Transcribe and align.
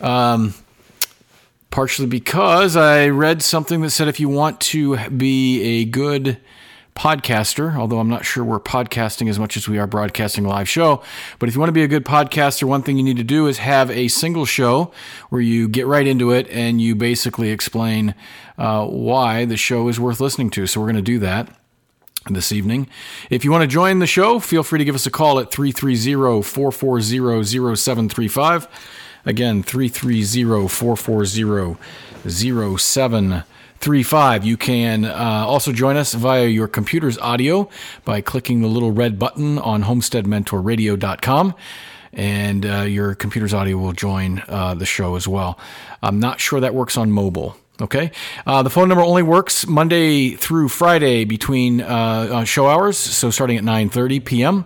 Um, 0.00 0.54
partially 1.72 2.06
because 2.06 2.76
I 2.76 3.08
read 3.08 3.42
something 3.42 3.80
that 3.80 3.90
said 3.90 4.06
if 4.06 4.20
you 4.20 4.28
want 4.28 4.60
to 4.60 5.08
be 5.08 5.80
a 5.80 5.84
good 5.84 6.38
podcaster, 6.94 7.74
although 7.74 7.98
I'm 7.98 8.08
not 8.08 8.24
sure 8.24 8.44
we're 8.44 8.60
podcasting 8.60 9.28
as 9.28 9.40
much 9.40 9.56
as 9.56 9.68
we 9.68 9.80
are 9.80 9.88
broadcasting 9.88 10.44
a 10.44 10.48
live 10.48 10.68
show, 10.68 11.02
but 11.40 11.48
if 11.48 11.56
you 11.56 11.60
want 11.60 11.70
to 11.70 11.72
be 11.72 11.82
a 11.82 11.88
good 11.88 12.04
podcaster, 12.04 12.62
one 12.62 12.82
thing 12.82 12.96
you 12.96 13.02
need 13.02 13.16
to 13.16 13.24
do 13.24 13.48
is 13.48 13.58
have 13.58 13.90
a 13.90 14.06
single 14.06 14.46
show 14.46 14.92
where 15.30 15.40
you 15.40 15.68
get 15.68 15.88
right 15.88 16.06
into 16.06 16.30
it 16.30 16.48
and 16.50 16.80
you 16.80 16.94
basically 16.94 17.50
explain 17.50 18.14
uh, 18.58 18.86
why 18.86 19.44
the 19.44 19.56
show 19.56 19.88
is 19.88 19.98
worth 19.98 20.20
listening 20.20 20.50
to. 20.50 20.68
So 20.68 20.80
we're 20.80 20.86
going 20.86 20.94
to 20.94 21.02
do 21.02 21.18
that 21.18 21.48
this 22.28 22.52
evening. 22.52 22.88
If 23.30 23.44
you 23.44 23.50
want 23.50 23.62
to 23.62 23.68
join 23.68 23.98
the 23.98 24.06
show, 24.06 24.38
feel 24.38 24.62
free 24.62 24.78
to 24.78 24.84
give 24.84 24.94
us 24.94 25.06
a 25.06 25.10
call 25.10 25.38
at 25.38 25.50
330 25.50 26.42
440 26.42 27.76
0735. 27.76 28.68
Again, 29.24 29.62
330 29.62 30.68
440 30.68 31.76
0735. 32.78 34.44
You 34.44 34.56
can 34.56 35.04
uh, 35.04 35.44
also 35.46 35.72
join 35.72 35.96
us 35.96 36.14
via 36.14 36.46
your 36.46 36.68
computer's 36.68 37.18
audio 37.18 37.68
by 38.04 38.20
clicking 38.20 38.60
the 38.62 38.68
little 38.68 38.92
red 38.92 39.18
button 39.18 39.58
on 39.58 39.84
homesteadmentorradio.com 39.84 41.54
and 42.12 42.66
uh, 42.66 42.82
your 42.82 43.14
computer's 43.14 43.54
audio 43.54 43.78
will 43.78 43.92
join 43.92 44.42
uh, 44.48 44.74
the 44.74 44.84
show 44.84 45.16
as 45.16 45.26
well. 45.26 45.58
I'm 46.02 46.20
not 46.20 46.40
sure 46.40 46.60
that 46.60 46.74
works 46.74 46.96
on 46.96 47.10
mobile. 47.10 47.56
Okay. 47.82 48.12
Uh, 48.46 48.62
the 48.62 48.70
phone 48.70 48.88
number 48.88 49.02
only 49.02 49.24
works 49.24 49.66
Monday 49.66 50.36
through 50.36 50.68
Friday 50.68 51.24
between 51.24 51.80
uh, 51.80 51.86
uh, 51.86 52.44
show 52.44 52.68
hours, 52.68 52.96
so 52.96 53.28
starting 53.30 53.56
at 53.56 53.64
9:30 53.64 54.24
p.m. 54.24 54.64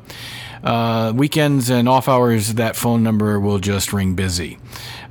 Uh, 0.63 1.13
weekends 1.17 1.71
and 1.71 1.89
off 1.89 2.09
hours, 2.09 2.55
that 2.55 2.77
phone 2.77 3.03
number 3.03 3.41
will 3.41 3.59
just 3.59 3.93
ring 3.93 4.15
busy. 4.15 4.59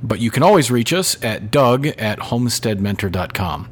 But 0.02 0.20
you 0.20 0.30
can 0.30 0.44
always 0.44 0.70
reach 0.70 0.92
us 0.92 1.20
at 1.22 1.50
doug 1.50 1.86
at 1.86 2.18
homesteadmentor.com. 2.18 3.70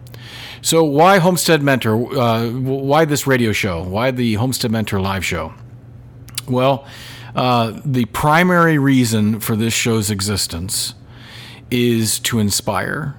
So, 0.62 0.83
why 0.83 1.19
Homestead 1.19 1.62
Mentor? 1.62 2.19
Uh, 2.19 2.51
why 2.51 3.05
this 3.05 3.28
radio 3.28 3.53
show? 3.53 3.84
Why 3.84 4.11
the 4.11 4.34
Homestead 4.34 4.72
Mentor 4.72 5.01
live 5.01 5.25
show? 5.25 5.55
Well, 6.49 6.87
uh, 7.37 7.81
the 7.84 8.06
primary 8.06 8.78
reason 8.78 9.39
for 9.39 9.55
this 9.55 9.75
show's 9.75 10.11
existence 10.11 10.95
is 11.71 12.19
to 12.21 12.41
inspire 12.41 13.16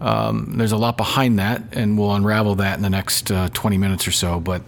um, 0.00 0.54
there's 0.56 0.72
a 0.72 0.76
lot 0.76 0.96
behind 0.96 1.38
that, 1.38 1.62
and 1.72 1.98
we'll 1.98 2.14
unravel 2.14 2.54
that 2.56 2.76
in 2.76 2.82
the 2.82 2.90
next 2.90 3.30
uh, 3.30 3.48
20 3.52 3.78
minutes 3.78 4.08
or 4.08 4.12
so. 4.12 4.40
But 4.40 4.62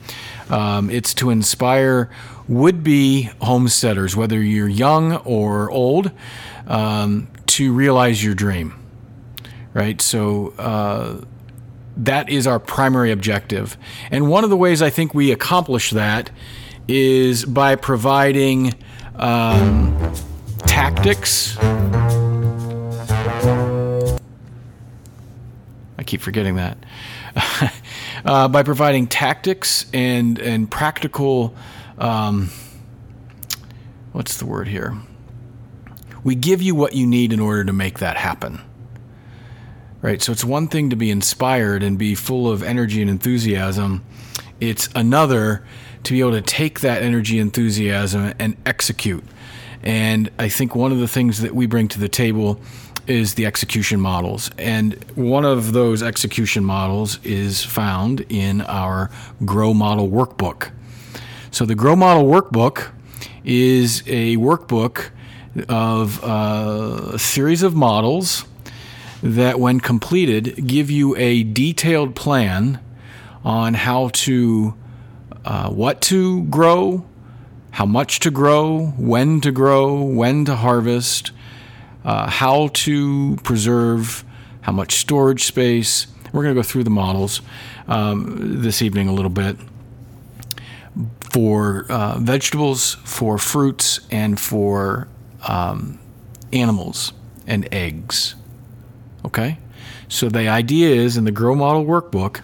um, 0.51 0.91
it's 0.91 1.15
to 1.15 1.31
inspire 1.31 2.11
would 2.49 2.83
be 2.83 3.31
homesteaders, 3.41 4.15
whether 4.15 4.41
you're 4.43 4.69
young 4.69 5.17
or 5.19 5.71
old, 5.71 6.11
um, 6.67 7.29
to 7.47 7.73
realize 7.73 8.23
your 8.23 8.35
dream. 8.35 8.75
Right? 9.75 10.01
So, 10.03 10.53
uh, 10.59 11.25
that 11.97 12.29
is 12.31 12.47
our 12.47 12.59
primary 12.59 13.13
objective. 13.13 13.77
And 14.11 14.29
one 14.29 14.45
of 14.45 14.51
the 14.51 14.57
ways 14.57 14.81
I 14.83 14.91
think 14.91 15.15
we 15.15 15.31
accomplish 15.31 15.91
that 15.91 16.31
is 16.89 17.45
by 17.45 17.77
providing 17.77 18.73
um, 19.17 20.15
tactics 20.67 21.57
I 26.03 26.05
keep 26.05 26.21
forgetting 26.21 26.57
that. 26.57 26.79
uh, 28.25 28.49
by 28.49 28.65
providing 28.65 29.07
tactics 29.07 29.87
and 29.95 30.37
and 30.41 30.69
practical, 30.69 31.55
um, 31.97 32.51
what's 34.11 34.39
the 34.39 34.47
word 34.47 34.67
here? 34.67 34.99
We 36.25 36.35
give 36.35 36.61
you 36.61 36.75
what 36.75 36.95
you 36.95 37.07
need 37.07 37.33
in 37.33 37.39
order 37.39 37.65
to 37.67 37.73
make 37.73 38.01
that 38.01 38.17
happen. 38.17 38.61
Right. 40.01 40.21
So 40.21 40.33
it's 40.33 40.45
one 40.45 40.67
thing 40.67 40.91
to 40.91 40.97
be 40.97 41.09
inspired 41.09 41.85
and 41.85 41.97
be 41.97 42.17
full 42.17 42.51
of 42.51 42.65
energy 42.65 43.01
and 43.01 43.09
enthusiasm. 43.09 44.05
It's 44.59 44.89
another 44.97 45.65
to 46.03 46.13
be 46.13 46.19
able 46.19 46.33
to 46.33 46.43
take 46.43 46.81
that 46.81 47.01
energy, 47.03 47.39
enthusiasm, 47.39 48.35
and 48.41 48.57
execute. 48.67 49.23
And 49.85 50.33
I 50.37 50.49
think 50.49 50.75
one 50.75 50.91
of 50.91 50.99
the 50.99 51.07
things 51.07 51.43
that 51.43 51.55
we 51.55 51.67
bring 51.67 51.87
to 51.89 52.01
the 52.01 52.09
table 52.09 52.61
is 53.07 53.35
the 53.35 53.47
execution 53.47 54.01
models. 54.01 54.51
And 54.59 55.03
one 55.15 55.45
of 55.45 55.73
those 55.73 56.03
execution 56.03 56.65
models 56.65 57.19
is 57.25 57.65
found 57.65 58.21
in 58.29 58.61
our 58.63 59.11
Grow 59.45 59.75
Model 59.75 60.09
Workbook. 60.09 60.71
So, 61.51 61.65
the 61.67 61.75
Grow 61.75 61.97
Model 61.97 62.25
Workbook 62.25 62.93
is 63.45 64.03
a 64.07 64.37
workbook 64.37 65.11
of 65.69 66.23
uh, 66.25 67.11
a 67.15 67.19
series 67.19 67.63
of 67.63 67.75
models 67.75 68.45
that, 69.23 69.61
when 69.61 69.81
completed, 69.81 70.67
give 70.67 70.91
you 70.91 71.17
a 71.17 71.43
detailed 71.43 72.17
plan 72.17 72.81
on 73.45 73.75
how 73.75 74.09
to, 74.13 74.75
uh, 75.45 75.69
what 75.69 76.01
to 76.03 76.45
grow, 76.45 77.05
how 77.73 77.87
much 77.87 78.21
to 78.21 78.31
grow, 78.31 78.87
when 78.97 79.41
to 79.41 79.51
grow, 79.51 80.03
when 80.03 80.45
to 80.45 80.57
harvest 80.57 81.33
uh, 82.05 82.29
how 82.29 82.69
to 82.69 83.37
preserve, 83.43 84.25
how 84.63 84.73
much 84.73 84.97
storage 84.97 85.45
space. 85.45 86.07
We're 86.33 86.43
going 86.43 86.55
to 86.55 86.59
go 86.59 86.63
through 86.63 86.85
the 86.85 86.91
models 86.91 87.43
um, 87.89 88.63
this 88.63 88.83
evening 88.83 89.09
a 89.09 89.13
little 89.13 89.31
bit 89.31 89.57
for 91.33 91.87
uh, 91.89 92.19
vegetables, 92.19 92.95
for 93.05 93.39
fruits, 93.39 94.01
and 94.11 94.39
for 94.39 95.09
um, 95.49 95.99
animals 96.53 97.13
and 97.47 97.69
eggs. 97.73 98.35
Okay? 99.25 99.59
So 100.09 100.29
the 100.29 100.49
idea 100.49 100.95
is 100.95 101.17
in 101.17 101.25
the 101.25 101.33
Grow 101.33 101.55
Model 101.55 101.85
Workbook, 101.85 102.43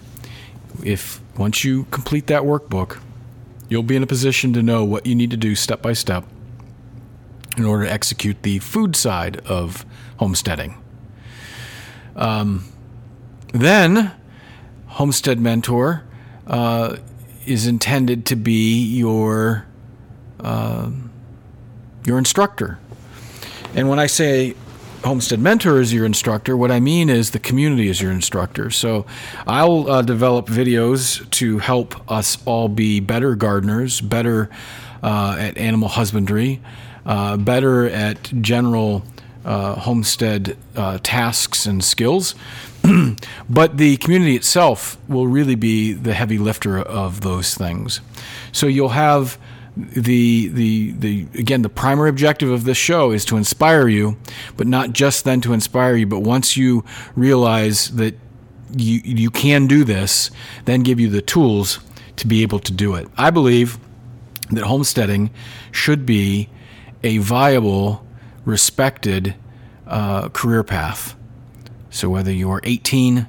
if 0.83 1.21
once 1.37 1.65
you 1.65 1.85
complete 1.85 2.27
that 2.29 2.43
workbook, 2.43 2.99
you'll 3.69 3.83
be 3.83 3.97
in 3.97 4.03
a 4.03 4.07
position 4.07 4.53
to 4.55 4.63
know 4.63 4.85
what 4.85 5.07
you 5.07 5.15
need 5.15 5.31
to 5.31 5.37
do 5.37 5.55
step 5.55 5.83
by 5.83 5.93
step 5.93 6.25
in 7.59 7.65
order 7.65 7.85
to 7.85 7.93
execute 7.93 8.43
the 8.43 8.59
food 8.61 8.97
side 8.97 9.39
of 9.47 9.85
homesteading. 10.19 10.83
Um, 12.17 12.65
then, 13.53 14.13
Homestead 14.87 15.39
Mentor 15.41 16.05
uh, 16.47 16.97
is 17.47 17.67
intended 17.67 18.27
to 18.27 18.37
be 18.37 18.83
your 18.83 19.67
uh, 20.41 20.91
your 22.05 22.19
instructor. 22.19 22.79
And 23.75 23.89
when 23.89 23.99
I 23.99 24.07
say 24.07 24.55
Homestead 25.05 25.39
Mentor 25.39 25.81
is 25.81 25.93
your 25.93 26.05
instructor, 26.05 26.57
what 26.57 26.71
I 26.71 26.81
mean 26.81 27.09
is 27.09 27.31
the 27.31 27.39
community 27.39 27.89
is 27.89 28.01
your 28.01 28.11
instructor. 28.11 28.71
So 28.71 29.07
I'll 29.47 29.89
uh, 29.89 30.03
develop 30.03 30.47
videos 30.47 31.29
to 31.31 31.59
help 31.59 32.11
us 32.11 32.39
all 32.45 32.69
be 32.69 32.99
better 33.01 33.37
gardeners, 33.37 34.01
better 34.01 34.51
uh, 35.03 35.37
at 35.39 35.57
animal 35.57 35.89
husbandry, 35.89 36.61
uh, 37.09 37.37
better 37.39 37.89
at 37.89 38.23
general 38.43 39.03
uh, 39.45 39.75
homestead 39.77 40.57
uh, 40.77 40.99
tasks 41.03 41.67
and 41.67 41.83
skills. 41.83 42.35
but 43.49 43.79
the 43.79 43.97
community 43.97 44.37
itself 44.37 44.99
will 45.09 45.27
really 45.27 45.55
be 45.55 45.93
the 45.95 46.15
heavy 46.15 46.39
lifter 46.39 46.79
of 46.79 47.23
those 47.23 47.55
things. 47.55 48.01
So 48.53 48.67
you'll 48.67 48.91
have 48.91 49.39
the 49.77 50.49
the 50.49 50.93
the 50.93 51.27
again 51.35 51.63
the 51.63 51.69
primary 51.69 52.11
objective 52.11 52.51
of 52.51 52.65
this 52.65 52.77
show 52.77 53.11
is 53.11 53.25
to 53.27 53.37
inspire 53.37 53.89
you, 53.89 54.17
but 54.57 54.67
not 54.67 54.93
just 54.93 55.25
then 55.25 55.41
to 55.41 55.53
inspire 55.53 55.97
you, 55.97 56.07
but 56.07 56.21
once 56.21 56.57
you 56.57 56.85
realize 57.17 57.89
that 57.93 58.15
you 58.77 59.01
you 59.05 59.31
can 59.31 59.67
do 59.67 59.83
this, 59.85 60.31
then 60.67 60.83
give 60.83 61.01
you 61.01 61.09
the 61.09 61.23
tools 61.23 61.81
to 62.17 62.27
be 62.27 62.43
able 62.43 62.59
to 62.59 62.73
do 62.73 62.95
it. 62.97 63.09
I 63.17 63.31
believe 63.31 63.79
that 64.51 64.65
homesteading 64.65 65.31
should 65.73 66.05
be 66.05 66.49
a 67.03 67.19
viable, 67.19 68.07
respected 68.45 69.35
uh, 69.87 70.29
career 70.31 70.63
path. 70.63 71.17
So 71.91 72.09
whether 72.09 72.33
you're 72.33 72.61
18, 72.65 73.27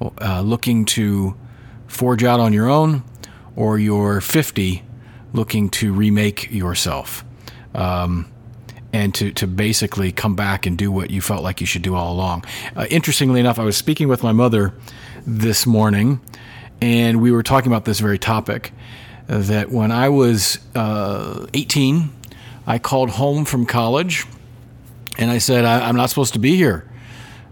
uh, 0.00 0.40
looking 0.40 0.84
to 0.86 1.36
forge 1.86 2.24
out 2.24 2.40
on 2.40 2.52
your 2.52 2.68
own, 2.68 3.02
or 3.56 3.78
you're 3.78 4.20
50, 4.20 4.82
looking 5.32 5.68
to 5.70 5.92
remake 5.92 6.50
yourself. 6.50 7.24
Um, 7.74 8.30
and 8.92 9.14
to, 9.14 9.30
to 9.32 9.46
basically 9.46 10.10
come 10.10 10.34
back 10.34 10.66
and 10.66 10.76
do 10.76 10.90
what 10.90 11.10
you 11.10 11.20
felt 11.20 11.42
like 11.42 11.60
you 11.60 11.66
should 11.66 11.82
do 11.82 11.94
all 11.94 12.12
along. 12.12 12.44
Uh, 12.74 12.86
interestingly 12.90 13.38
enough, 13.38 13.58
I 13.58 13.64
was 13.64 13.76
speaking 13.76 14.08
with 14.08 14.22
my 14.22 14.32
mother 14.32 14.74
this 15.26 15.66
morning, 15.66 16.20
and 16.80 17.20
we 17.20 17.30
were 17.30 17.42
talking 17.42 17.70
about 17.70 17.84
this 17.84 18.00
very 18.00 18.18
topic. 18.18 18.72
That 19.28 19.70
when 19.70 19.92
I 19.92 20.08
was 20.08 20.58
uh, 20.74 21.46
18, 21.54 22.10
I 22.70 22.78
called 22.78 23.10
home 23.10 23.46
from 23.46 23.66
college 23.66 24.26
and 25.18 25.28
I 25.28 25.38
said, 25.38 25.64
I, 25.64 25.88
am 25.88 25.96
not 25.96 26.08
supposed 26.08 26.34
to 26.34 26.38
be 26.38 26.54
here. 26.54 26.88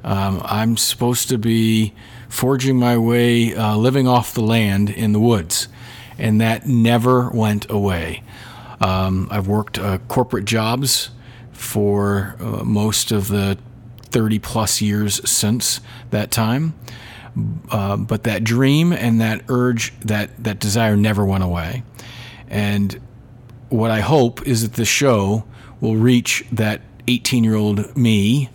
Um, 0.04 0.40
I'm 0.44 0.76
supposed 0.76 1.28
to 1.30 1.38
be 1.38 1.92
forging 2.28 2.76
my 2.76 2.96
way, 2.98 3.52
uh, 3.52 3.76
living 3.76 4.06
off 4.06 4.32
the 4.32 4.42
land 4.42 4.90
in 4.90 5.12
the 5.12 5.18
woods. 5.18 5.66
And 6.18 6.40
that 6.40 6.68
never 6.68 7.30
went 7.30 7.68
away. 7.68 8.22
Um, 8.80 9.26
I've 9.32 9.48
worked 9.48 9.76
uh, 9.76 9.98
corporate 10.06 10.44
jobs 10.44 11.10
for 11.50 12.36
uh, 12.38 12.62
most 12.62 13.10
of 13.10 13.26
the 13.26 13.58
30 14.02 14.38
plus 14.38 14.80
years 14.80 15.28
since 15.28 15.80
that 16.10 16.30
time. 16.30 16.78
Uh, 17.72 17.96
but 17.96 18.22
that 18.22 18.44
dream 18.44 18.92
and 18.92 19.20
that 19.20 19.42
urge, 19.48 19.98
that 19.98 20.44
that 20.44 20.60
desire, 20.60 20.96
never 20.96 21.24
went 21.24 21.42
away. 21.42 21.82
And 22.48 23.00
what 23.70 23.90
I 23.90 24.00
hope 24.00 24.46
is 24.46 24.62
that 24.62 24.74
the 24.74 24.84
show 24.84 25.44
will 25.80 25.96
reach 25.96 26.44
that 26.52 26.80
18 27.06 27.44
year 27.44 27.54
old 27.54 27.96
me 27.96 28.50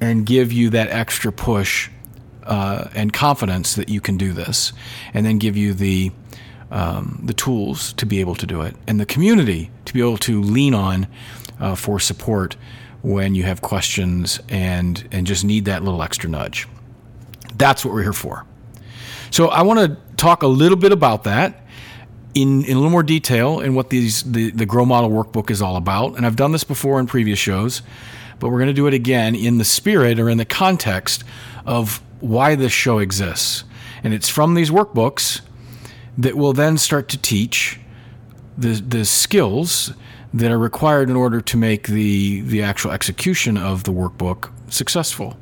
and 0.00 0.26
give 0.26 0.52
you 0.52 0.70
that 0.70 0.88
extra 0.90 1.32
push 1.32 1.90
uh, 2.44 2.88
and 2.94 3.12
confidence 3.12 3.74
that 3.74 3.88
you 3.88 4.00
can 4.00 4.16
do 4.16 4.32
this, 4.32 4.72
and 5.12 5.26
then 5.26 5.38
give 5.38 5.56
you 5.56 5.74
the 5.74 6.12
um, 6.70 7.20
the 7.24 7.34
tools 7.34 7.92
to 7.94 8.06
be 8.06 8.20
able 8.20 8.34
to 8.36 8.46
do 8.46 8.62
it, 8.62 8.76
and 8.86 9.00
the 9.00 9.06
community 9.06 9.70
to 9.84 9.92
be 9.92 10.00
able 10.00 10.18
to 10.18 10.40
lean 10.42 10.74
on 10.74 11.06
uh, 11.60 11.74
for 11.74 11.98
support 11.98 12.56
when 13.02 13.34
you 13.34 13.42
have 13.42 13.62
questions 13.62 14.40
and 14.48 15.08
and 15.10 15.26
just 15.26 15.44
need 15.44 15.64
that 15.64 15.82
little 15.82 16.02
extra 16.02 16.28
nudge. 16.28 16.68
That's 17.54 17.84
what 17.84 17.94
we're 17.94 18.02
here 18.02 18.12
for. 18.12 18.44
So 19.30 19.48
I 19.48 19.62
want 19.62 19.80
to 19.80 19.96
talk 20.16 20.42
a 20.42 20.46
little 20.46 20.78
bit 20.78 20.92
about 20.92 21.24
that 21.24 21.65
in, 22.36 22.64
in 22.64 22.72
a 22.72 22.74
little 22.74 22.90
more 22.90 23.02
detail 23.02 23.60
in 23.60 23.74
what 23.74 23.88
these 23.88 24.22
the, 24.22 24.50
the 24.50 24.66
Grow 24.66 24.84
Model 24.84 25.08
Workbook 25.08 25.50
is 25.50 25.62
all 25.62 25.76
about. 25.76 26.16
And 26.16 26.26
I've 26.26 26.36
done 26.36 26.52
this 26.52 26.64
before 26.64 27.00
in 27.00 27.06
previous 27.06 27.38
shows, 27.38 27.80
but 28.38 28.50
we're 28.50 28.58
going 28.58 28.66
to 28.66 28.74
do 28.74 28.86
it 28.86 28.92
again 28.92 29.34
in 29.34 29.56
the 29.56 29.64
spirit 29.64 30.20
or 30.20 30.28
in 30.28 30.36
the 30.36 30.44
context 30.44 31.24
of 31.64 32.02
why 32.20 32.54
this 32.54 32.72
show 32.72 32.98
exists. 32.98 33.64
And 34.04 34.12
it's 34.12 34.28
from 34.28 34.52
these 34.52 34.70
workbooks 34.70 35.40
that 36.18 36.36
will 36.36 36.52
then 36.52 36.76
start 36.76 37.08
to 37.08 37.18
teach 37.18 37.80
the, 38.58 38.74
the 38.74 39.06
skills 39.06 39.94
that 40.34 40.50
are 40.50 40.58
required 40.58 41.08
in 41.08 41.16
order 41.16 41.40
to 41.40 41.56
make 41.56 41.86
the, 41.86 42.42
the 42.42 42.62
actual 42.62 42.90
execution 42.90 43.56
of 43.56 43.84
the 43.84 43.92
workbook 43.92 44.50
successful. 44.68 45.38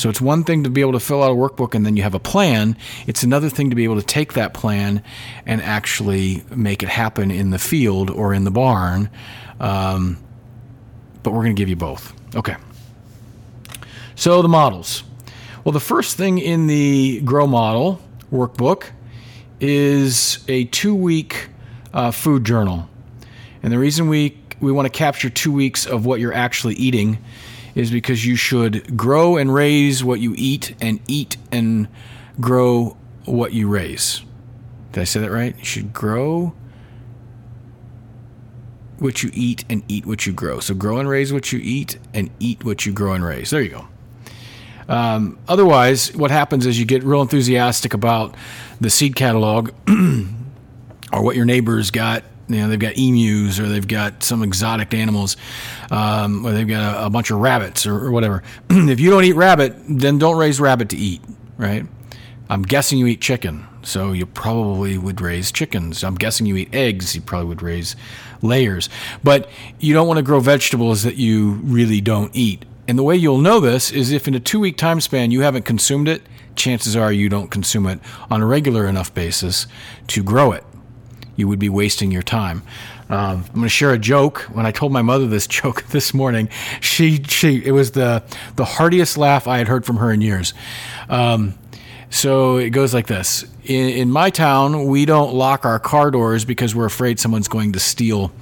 So 0.00 0.08
it's 0.08 0.20
one 0.20 0.44
thing 0.44 0.64
to 0.64 0.70
be 0.70 0.80
able 0.80 0.92
to 0.92 1.00
fill 1.00 1.22
out 1.22 1.30
a 1.30 1.34
workbook 1.34 1.74
and 1.74 1.84
then 1.84 1.94
you 1.94 2.02
have 2.04 2.14
a 2.14 2.18
plan. 2.18 2.74
It's 3.06 3.22
another 3.22 3.50
thing 3.50 3.68
to 3.68 3.76
be 3.76 3.84
able 3.84 3.96
to 3.96 4.06
take 4.06 4.32
that 4.32 4.54
plan 4.54 5.02
and 5.44 5.60
actually 5.60 6.42
make 6.48 6.82
it 6.82 6.88
happen 6.88 7.30
in 7.30 7.50
the 7.50 7.58
field 7.58 8.08
or 8.08 8.32
in 8.32 8.44
the 8.44 8.50
barn. 8.50 9.10
Um, 9.60 10.16
but 11.22 11.32
we're 11.32 11.42
going 11.42 11.54
to 11.54 11.60
give 11.60 11.68
you 11.68 11.76
both. 11.76 12.14
Okay. 12.34 12.56
So 14.14 14.40
the 14.40 14.48
models. 14.48 15.02
Well, 15.64 15.72
the 15.72 15.80
first 15.80 16.16
thing 16.16 16.38
in 16.38 16.66
the 16.66 17.20
Grow 17.20 17.46
Model 17.46 18.00
workbook 18.32 18.84
is 19.60 20.42
a 20.48 20.64
two 20.64 20.94
week 20.94 21.50
uh, 21.92 22.10
food 22.10 22.44
journal. 22.44 22.88
And 23.62 23.70
the 23.70 23.78
reason 23.78 24.08
we, 24.08 24.38
we 24.60 24.72
want 24.72 24.86
to 24.86 24.98
capture 24.98 25.28
two 25.28 25.52
weeks 25.52 25.84
of 25.84 26.06
what 26.06 26.20
you're 26.20 26.32
actually 26.32 26.76
eating 26.76 27.18
is 27.74 27.90
because 27.90 28.24
you 28.26 28.36
should 28.36 28.96
grow 28.96 29.36
and 29.36 29.52
raise 29.52 30.02
what 30.02 30.20
you 30.20 30.34
eat 30.36 30.74
and 30.80 31.00
eat 31.06 31.36
and 31.52 31.88
grow 32.40 32.96
what 33.24 33.52
you 33.52 33.68
raise. 33.68 34.22
Did 34.92 35.02
I 35.02 35.04
say 35.04 35.20
that 35.20 35.30
right? 35.30 35.56
You 35.58 35.64
should 35.64 35.92
grow 35.92 36.54
what 38.98 39.22
you 39.22 39.30
eat 39.32 39.64
and 39.70 39.82
eat 39.88 40.04
what 40.04 40.26
you 40.26 40.32
grow. 40.32 40.60
So 40.60 40.74
grow 40.74 40.98
and 40.98 41.08
raise 41.08 41.32
what 41.32 41.52
you 41.52 41.60
eat 41.62 41.98
and 42.12 42.30
eat 42.38 42.64
what 42.64 42.84
you 42.84 42.92
grow 42.92 43.14
and 43.14 43.24
raise. 43.24 43.50
There 43.50 43.62
you 43.62 43.70
go. 43.70 43.88
Um, 44.88 45.38
otherwise, 45.48 46.14
what 46.14 46.30
happens 46.30 46.66
is 46.66 46.78
you 46.78 46.84
get 46.84 47.04
real 47.04 47.22
enthusiastic 47.22 47.94
about 47.94 48.34
the 48.80 48.90
seed 48.90 49.14
catalog 49.14 49.70
or 51.12 51.22
what 51.22 51.36
your 51.36 51.44
neighbors 51.44 51.90
got 51.90 52.24
you 52.50 52.60
know 52.60 52.68
they've 52.68 52.78
got 52.78 52.96
emus 52.96 53.58
or 53.58 53.68
they've 53.68 53.88
got 53.88 54.22
some 54.22 54.42
exotic 54.42 54.92
animals 54.92 55.36
um, 55.90 56.44
or 56.44 56.52
they've 56.52 56.68
got 56.68 56.96
a, 56.96 57.06
a 57.06 57.10
bunch 57.10 57.30
of 57.30 57.38
rabbits 57.38 57.86
or, 57.86 57.94
or 57.94 58.10
whatever. 58.10 58.42
If 58.70 59.00
you 59.00 59.10
don't 59.10 59.24
eat 59.24 59.34
rabbit 59.34 59.76
then 59.88 60.18
don't 60.18 60.36
raise 60.36 60.60
rabbit 60.60 60.90
to 60.90 60.96
eat 60.96 61.22
right? 61.56 61.86
I'm 62.48 62.62
guessing 62.62 62.98
you 62.98 63.06
eat 63.06 63.20
chicken 63.20 63.66
so 63.82 64.12
you 64.12 64.26
probably 64.26 64.98
would 64.98 65.20
raise 65.20 65.52
chickens. 65.52 66.04
I'm 66.04 66.16
guessing 66.16 66.46
you 66.46 66.56
eat 66.56 66.74
eggs 66.74 67.14
you 67.14 67.20
probably 67.20 67.48
would 67.48 67.62
raise 67.62 67.96
layers. 68.42 68.88
But 69.22 69.48
you 69.78 69.94
don't 69.94 70.08
want 70.08 70.18
to 70.18 70.22
grow 70.22 70.40
vegetables 70.40 71.02
that 71.02 71.16
you 71.16 71.52
really 71.62 72.00
don't 72.00 72.34
eat. 72.34 72.64
And 72.88 72.98
the 72.98 73.02
way 73.02 73.16
you'll 73.16 73.38
know 73.38 73.60
this 73.60 73.90
is 73.90 74.10
if 74.10 74.26
in 74.26 74.34
a 74.34 74.40
two 74.40 74.60
week 74.60 74.76
time 74.76 75.00
span 75.00 75.30
you 75.30 75.42
haven't 75.42 75.64
consumed 75.64 76.08
it 76.08 76.22
chances 76.56 76.96
are 76.96 77.12
you 77.12 77.28
don't 77.28 77.50
consume 77.50 77.86
it 77.86 78.00
on 78.30 78.42
a 78.42 78.46
regular 78.46 78.86
enough 78.86 79.14
basis 79.14 79.66
to 80.08 80.22
grow 80.22 80.52
it 80.52 80.64
you 81.40 81.48
would 81.48 81.58
be 81.58 81.68
wasting 81.68 82.12
your 82.12 82.22
time. 82.22 82.62
Um, 83.08 83.44
I'm 83.48 83.54
going 83.54 83.62
to 83.64 83.68
share 83.68 83.92
a 83.92 83.98
joke. 83.98 84.42
When 84.52 84.66
I 84.66 84.70
told 84.70 84.92
my 84.92 85.02
mother 85.02 85.26
this 85.26 85.46
joke 85.58 85.84
this 85.88 86.14
morning, 86.14 86.48
she 86.80 87.22
she 87.24 87.64
it 87.64 87.72
was 87.72 87.92
the 87.92 88.22
the 88.56 88.64
heartiest 88.64 89.18
laugh 89.18 89.48
I 89.48 89.58
had 89.58 89.66
heard 89.66 89.84
from 89.84 89.96
her 89.96 90.12
in 90.12 90.20
years. 90.20 90.54
Um, 91.08 91.54
so 92.08 92.56
it 92.56 92.70
goes 92.70 92.94
like 92.94 93.08
this: 93.08 93.44
in, 93.64 93.88
in, 93.88 94.10
my 94.10 94.30
town, 94.30 94.86
we 94.86 95.04
don't 95.04 95.34
lock 95.34 95.64
our 95.64 95.78
car 95.78 96.10
doors 96.10 96.44
because 96.44 96.74
we're 96.74 96.86
afraid 96.86 97.18
someone's 97.18 97.48
going 97.48 97.72
to 97.72 97.80
steal 97.80 98.32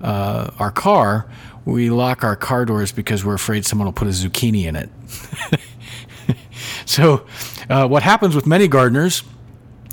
uh, 0.00 0.50
our 0.58 0.70
car. 0.70 1.26
We 1.64 1.90
lock 1.90 2.22
our 2.24 2.36
car 2.36 2.64
doors 2.64 2.92
because 2.92 3.24
we're 3.24 3.34
afraid 3.34 3.64
someone 3.64 3.86
will 3.86 3.92
put 3.92 4.08
a 4.08 4.10
zucchini 4.10 4.66
in 4.66 4.76
it. 4.76 4.90
so, 6.84 7.26
uh, 7.70 7.88
what 7.88 8.02
happens 8.02 8.34
with 8.36 8.46
many 8.46 8.68
gardeners 8.68 9.22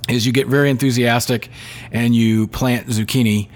is 0.09 0.25
you 0.25 0.31
get 0.31 0.47
very 0.47 0.69
enthusiastic 0.69 1.49
and 1.91 2.15
you 2.15 2.47
plant 2.47 2.87
zucchini. 2.87 3.49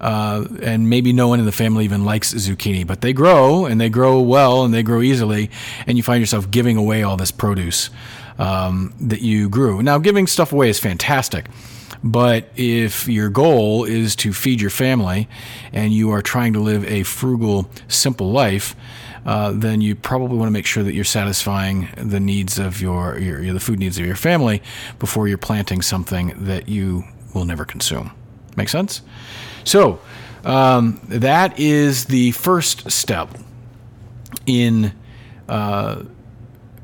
Uh, 0.00 0.46
and 0.62 0.88
maybe 0.88 1.12
no 1.12 1.28
one 1.28 1.40
in 1.40 1.44
the 1.44 1.52
family 1.52 1.84
even 1.84 2.06
likes 2.06 2.32
zucchini, 2.32 2.86
but 2.86 3.02
they 3.02 3.12
grow 3.12 3.66
and 3.66 3.78
they 3.78 3.90
grow 3.90 4.18
well 4.18 4.64
and 4.64 4.72
they 4.72 4.82
grow 4.82 5.02
easily, 5.02 5.50
and 5.86 5.98
you 5.98 6.02
find 6.02 6.20
yourself 6.20 6.50
giving 6.50 6.78
away 6.78 7.02
all 7.02 7.18
this 7.18 7.30
produce 7.30 7.90
um, 8.38 8.94
that 8.98 9.20
you 9.20 9.50
grew. 9.50 9.82
Now, 9.82 9.98
giving 9.98 10.26
stuff 10.26 10.54
away 10.54 10.70
is 10.70 10.78
fantastic, 10.78 11.44
but 12.02 12.48
if 12.56 13.08
your 13.08 13.28
goal 13.28 13.84
is 13.84 14.16
to 14.16 14.32
feed 14.32 14.62
your 14.62 14.70
family 14.70 15.28
and 15.70 15.92
you 15.92 16.10
are 16.12 16.22
trying 16.22 16.54
to 16.54 16.60
live 16.60 16.82
a 16.86 17.02
frugal, 17.02 17.68
simple 17.86 18.32
life, 18.32 18.74
uh, 19.26 19.52
then 19.52 19.80
you 19.80 19.94
probably 19.94 20.36
want 20.36 20.48
to 20.48 20.52
make 20.52 20.66
sure 20.66 20.82
that 20.82 20.94
you're 20.94 21.04
satisfying 21.04 21.88
the 21.96 22.20
needs 22.20 22.58
of 22.58 22.80
your, 22.80 23.18
your, 23.18 23.42
your 23.42 23.54
the 23.54 23.60
food 23.60 23.78
needs 23.78 23.98
of 23.98 24.06
your 24.06 24.16
family 24.16 24.62
before 24.98 25.28
you're 25.28 25.38
planting 25.38 25.82
something 25.82 26.32
that 26.36 26.68
you 26.68 27.04
will 27.34 27.44
never 27.44 27.64
consume. 27.64 28.10
Make 28.56 28.68
sense? 28.68 29.02
So 29.64 30.00
um, 30.44 31.00
that 31.08 31.58
is 31.58 32.06
the 32.06 32.32
first 32.32 32.90
step 32.90 33.36
in, 34.46 34.92
uh, 35.48 36.04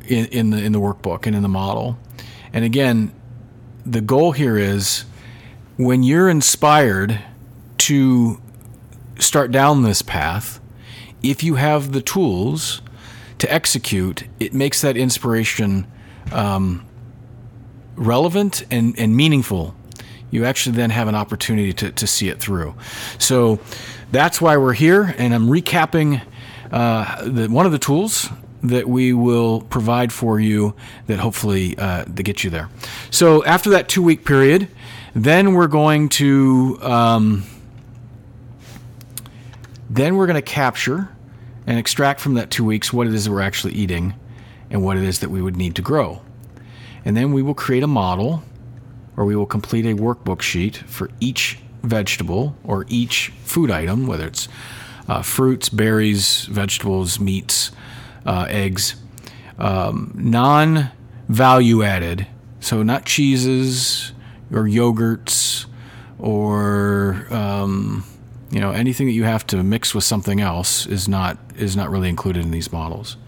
in 0.07 0.27
in 0.27 0.51
the 0.51 0.63
in 0.63 0.73
the 0.73 0.81
workbook 0.81 1.27
and 1.27 1.35
in 1.35 1.43
the 1.43 1.49
model. 1.49 1.99
And 2.53 2.65
again, 2.65 3.13
the 3.85 4.01
goal 4.01 4.33
here 4.33 4.57
is 4.57 5.05
when 5.77 6.03
you're 6.03 6.29
inspired 6.29 7.21
to 7.79 8.41
start 9.19 9.51
down 9.51 9.83
this 9.83 10.03
path, 10.03 10.61
if 11.23 11.43
you 11.43 11.57
have 11.57 11.93
the 11.93 12.01
tools 12.01 12.83
to 13.39 13.53
execute, 13.53 14.25
it 14.41 14.55
makes 14.55 14.81
that 14.81 14.97
inspiration 14.97 15.87
um, 16.33 16.85
relevant 17.97 18.65
and, 18.71 18.99
and 18.99 19.17
meaningful 19.17 19.75
you 20.31 20.45
actually 20.45 20.77
then 20.77 20.91
have 20.91 21.09
an 21.09 21.15
opportunity 21.15 21.73
to, 21.73 21.91
to 21.93 22.07
see 22.07 22.29
it 22.29 22.39
through. 22.39 22.75
So 23.19 23.61
that's 24.11 24.41
why 24.41 24.57
we're 24.57 24.75
here, 24.75 25.15
and 25.19 25.35
I'm 25.35 25.49
recapping 25.49 26.23
uh, 26.71 27.25
the, 27.25 27.49
one 27.49 27.67
of 27.67 27.73
the 27.73 27.79
tools 27.79 28.29
that 28.63 28.89
we 28.89 29.13
will 29.13 29.61
provide 29.61 30.13
for 30.13 30.41
you 30.41 30.75
that 31.07 31.21
hopefully 31.21 31.77
uh, 31.79 32.05
get 32.05 32.43
you 32.43 32.51
there. 32.51 32.69
So 33.11 33.45
after 33.45 33.71
that 33.71 33.89
two 33.89 34.03
week 34.03 34.25
period, 34.25 34.69
then 35.15 35.55
we're 35.55 35.69
going 35.69 36.09
to 36.11 36.79
um, 36.83 37.45
then 39.89 40.17
we're 40.17 40.27
going 40.27 40.35
to 40.35 40.43
capture 40.43 41.09
and 41.67 41.79
extract 41.79 42.21
from 42.21 42.35
that 42.35 42.51
two 42.51 42.65
weeks 42.65 42.93
what 42.93 43.07
it 43.07 43.15
is 43.15 43.25
that 43.25 43.31
we're 43.31 43.41
actually 43.41 43.75
eating 43.75 44.15
and 44.71 44.83
what 44.83 44.97
it 44.97 45.05
is 45.05 45.21
that 45.21 45.31
we 45.31 45.43
would 45.43 45.57
need 45.57 45.75
to 45.77 45.83
grow. 45.83 46.21
And 47.05 47.17
then 47.17 47.33
we 47.33 47.43
will 47.43 47.55
create 47.55 47.83
a 47.83 47.89
model 47.89 48.43
or 49.17 49.25
we 49.25 49.37
will 49.37 49.47
complete 49.47 49.87
a 49.87 49.95
workbook 49.95 50.43
sheet 50.43 50.77
for 50.77 51.11
each 51.21 51.59
vegetable 51.83 52.57
or 52.65 52.85
each 52.89 53.29
food 53.45 53.71
item, 53.71 54.07
whether 54.07 54.27
it's 54.27 54.49
uh, 55.09 55.23
fruits, 55.23 55.69
berries, 55.69 56.47
vegetables, 56.47 57.21
meats, 57.21 57.71
uh, 58.25 58.47
eggs, 58.49 58.97
um, 59.59 60.13
non 60.15 60.91
value 61.29 61.83
added, 61.83 62.27
so 62.61 62.83
not 62.83 63.05
cheeses 63.05 64.13
or 64.53 64.65
yogurts 64.65 65.67
or 66.19 67.27
um, 67.31 68.05
you 68.57 68.63
know 68.63 68.71
anything 68.71 69.07
that 69.07 69.13
you 69.13 69.25
have 69.25 69.47
to 69.49 69.63
mix 69.63 69.95
with 69.95 70.05
something 70.05 70.41
else 70.41 70.87
is 70.87 71.09
not 71.09 71.37
is 71.59 71.77
not 71.77 71.91
really 71.91 72.09
included 72.09 72.43
in 72.43 72.53
these 72.53 72.73
models. 72.73 73.19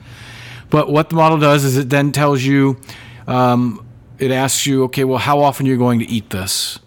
But 0.70 0.90
what 0.90 1.10
the 1.10 1.16
model 1.16 1.38
does 1.38 1.64
is 1.64 1.76
it 1.76 1.90
then 1.90 2.12
tells 2.12 2.42
you, 2.42 2.80
um, 3.26 3.86
it 4.18 4.30
asks 4.30 4.64
you, 4.64 4.84
okay, 4.84 5.04
well, 5.04 5.18
how 5.18 5.40
often 5.40 5.66
you're 5.66 5.76
going 5.76 5.98
to 5.98 6.06
eat 6.06 6.30
this, 6.30 6.78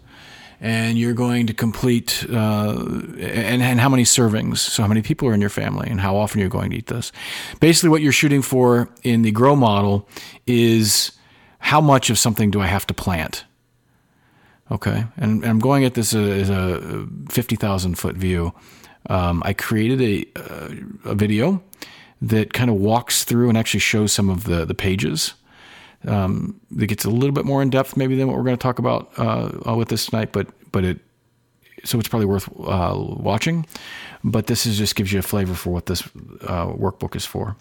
and 0.60 0.98
you're 0.98 1.13
going 1.13 1.45
to 1.48 1.53
complete, 1.53 2.25
uh, 2.31 2.77
and, 3.19 3.62
and 3.62 3.79
how 3.79 3.89
many 3.89 4.05
servings. 4.05 4.57
So 4.57 4.81
how 4.81 4.88
many 4.88 5.03
people 5.03 5.27
are 5.27 5.36
in 5.36 5.41
your 5.41 5.51
family, 5.51 5.88
and 5.91 6.01
how 6.01 6.15
often 6.15 6.39
you're 6.39 6.50
going 6.50 6.71
to 6.71 6.77
eat 6.77 6.88
this. 6.88 7.12
Basically, 7.60 7.89
what 7.89 8.01
you're 8.01 8.12
shooting 8.12 8.41
for 8.41 8.89
in 9.03 9.21
the 9.21 9.31
grow 9.31 9.55
model 9.55 10.10
is 10.48 11.12
how 11.60 11.79
much 11.79 12.10
of 12.10 12.17
something 12.17 12.50
do 12.50 12.60
I 12.60 12.65
have 12.65 12.88
to 12.88 12.93
plant. 12.95 13.45
Okay, 14.72 15.06
and, 15.18 15.42
and 15.42 15.46
I'm 15.46 15.60
going 15.60 15.84
at 15.84 15.96
this 15.96 16.13
as 16.13 16.50
a 16.50 17.06
50,000 17.30 17.96
foot 17.96 18.16
view. 18.16 18.54
Um, 19.10 19.44
I 19.46 19.54
created 19.54 20.01
a, 20.01 20.25
uh, 20.40 20.70
a 21.12 21.16
video 21.16 21.62
that 22.22 22.54
kind 22.54 22.70
of 22.70 22.78
walks 22.78 23.25
through 23.25 23.50
and 23.50 23.58
actually 23.58 23.82
shows 23.82 24.13
some 24.13 24.30
of 24.30 24.46
the, 24.46 24.63
the 24.66 24.75
pages. 24.75 25.34
Um, 26.08 26.60
that 26.72 26.88
gets 26.88 27.06
a 27.06 27.10
little 27.10 27.34
bit 27.34 27.46
more 27.46 27.62
in 27.62 27.70
depth 27.70 27.96
maybe 27.96 28.16
than 28.16 28.28
what 28.28 28.38
we're 28.38 28.44
going 28.44 28.58
to 28.58 28.62
talk 28.62 28.80
about 28.80 29.12
uh, 29.18 29.75
with 29.75 29.90
this 29.90 30.08
tonight, 30.08 30.32
but 30.32 30.48
but 30.72 30.84
it 30.84 31.00
so 31.84 32.00
it's 32.00 32.08
probably 32.08 32.25
worth 32.25 32.50
uh, 32.60 32.96
watching. 32.98 33.66
But 34.24 34.48
this 34.48 34.66
is 34.66 34.78
just 34.78 34.96
gives 34.96 35.12
you 35.12 35.20
a 35.20 35.24
flavor 35.24 35.54
for 35.54 35.72
what 35.72 35.86
this 35.86 36.01
uh, 36.42 36.68
workbook 36.68 37.16
is 37.16 37.25
for. 37.25 37.56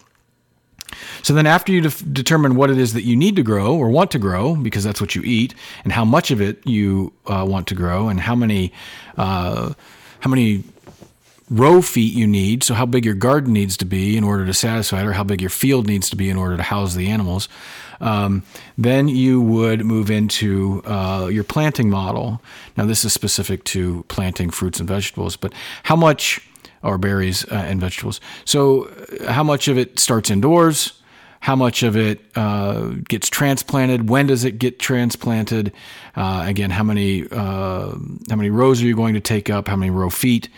So 1.23 1.33
then, 1.33 1.45
after 1.45 1.71
you 1.71 1.81
def- 1.81 2.13
determine 2.13 2.55
what 2.55 2.69
it 2.69 2.77
is 2.77 2.93
that 2.93 3.03
you 3.03 3.15
need 3.15 3.35
to 3.35 3.43
grow 3.43 3.75
or 3.75 3.89
want 3.89 4.11
to 4.11 4.19
grow, 4.19 4.55
because 4.55 4.83
that's 4.83 4.99
what 4.99 5.15
you 5.15 5.21
eat, 5.23 5.53
and 5.83 5.93
how 5.93 6.05
much 6.05 6.31
of 6.31 6.41
it 6.41 6.65
you 6.65 7.13
uh, 7.27 7.45
want 7.47 7.67
to 7.67 7.75
grow, 7.75 8.09
and 8.09 8.19
how 8.19 8.35
many 8.35 8.73
uh, 9.17 9.73
how 10.21 10.29
many 10.29 10.63
row 11.49 11.81
feet 11.81 12.13
you 12.13 12.25
need, 12.25 12.63
so 12.63 12.73
how 12.73 12.85
big 12.85 13.05
your 13.05 13.13
garden 13.13 13.51
needs 13.51 13.75
to 13.75 13.85
be 13.85 14.15
in 14.15 14.23
order 14.23 14.45
to 14.45 14.53
satisfy 14.53 15.01
it, 15.01 15.05
or 15.05 15.11
how 15.11 15.23
big 15.23 15.41
your 15.41 15.49
field 15.49 15.85
needs 15.85 16.09
to 16.09 16.15
be 16.15 16.29
in 16.29 16.37
order 16.37 16.55
to 16.55 16.63
house 16.63 16.95
the 16.95 17.09
animals, 17.09 17.49
um, 17.99 18.41
then 18.77 19.09
you 19.09 19.41
would 19.41 19.83
move 19.83 20.09
into 20.09 20.81
uh, 20.85 21.27
your 21.29 21.43
planting 21.43 21.89
model. 21.89 22.41
Now, 22.77 22.85
this 22.85 23.03
is 23.03 23.11
specific 23.11 23.65
to 23.65 24.05
planting 24.07 24.49
fruits 24.49 24.79
and 24.79 24.87
vegetables, 24.87 25.35
but 25.35 25.51
how 25.83 25.97
much, 25.97 26.39
or 26.83 26.97
berries 26.97 27.43
uh, 27.51 27.55
and 27.55 27.81
vegetables, 27.81 28.21
so 28.45 28.85
uh, 28.85 29.33
how 29.33 29.43
much 29.43 29.67
of 29.67 29.77
it 29.77 29.99
starts 29.99 30.31
indoors? 30.31 31.00
How 31.41 31.55
much 31.55 31.81
of 31.81 31.97
it 31.97 32.21
uh, 32.35 32.93
gets 33.09 33.27
transplanted, 33.27 34.09
when 34.09 34.27
does 34.27 34.45
it 34.45 34.59
get 34.59 34.77
transplanted, 34.77 35.73
uh, 36.15 36.43
again, 36.45 36.69
how 36.69 36.83
many 36.83 37.27
uh, 37.31 37.95
how 38.29 38.35
many 38.35 38.49
rows 38.49 38.81
are 38.81 38.85
you 38.85 38.95
going 38.95 39.15
to 39.15 39.19
take 39.19 39.49
up, 39.49 39.67
how 39.67 39.75
many 39.75 39.89
row 39.89 40.09
feet. 40.09 40.49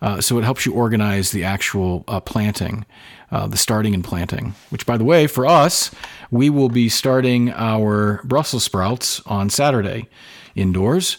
Uh, 0.00 0.18
so 0.18 0.38
it 0.38 0.44
helps 0.44 0.64
you 0.64 0.72
organize 0.72 1.30
the 1.30 1.44
actual 1.44 2.04
uh, 2.08 2.18
planting, 2.18 2.86
uh, 3.30 3.46
the 3.46 3.58
starting 3.58 3.92
and 3.92 4.02
planting. 4.02 4.54
Which, 4.70 4.86
by 4.86 4.96
the 4.96 5.04
way, 5.04 5.26
for 5.26 5.44
us, 5.44 5.90
we 6.30 6.48
will 6.48 6.70
be 6.70 6.88
starting 6.88 7.50
our 7.50 8.22
Brussels 8.24 8.64
sprouts 8.64 9.20
on 9.26 9.50
Saturday 9.50 10.08
indoors, 10.54 11.18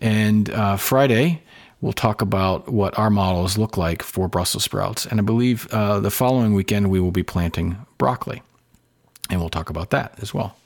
and 0.00 0.50
Friday 0.80 1.40
we'll 1.80 1.92
talk 1.92 2.20
about 2.20 2.72
what 2.72 2.98
our 2.98 3.10
models 3.10 3.56
look 3.56 3.76
like 3.76 4.02
for 4.02 4.26
Brussels 4.26 4.64
sprouts. 4.64 5.06
And 5.06 5.20
I 5.20 5.22
believe 5.22 5.68
uh, 5.70 6.00
the 6.00 6.10
following 6.10 6.52
weekend 6.54 6.90
we 6.90 6.98
will 6.98 7.12
be 7.12 7.22
planting 7.22 7.76
broccoli 7.96 8.42
and 9.30 9.40
we'll 9.40 9.48
talk 9.50 9.70
about 9.70 9.90
that 9.90 10.14
as 10.20 10.32
well 10.32 10.56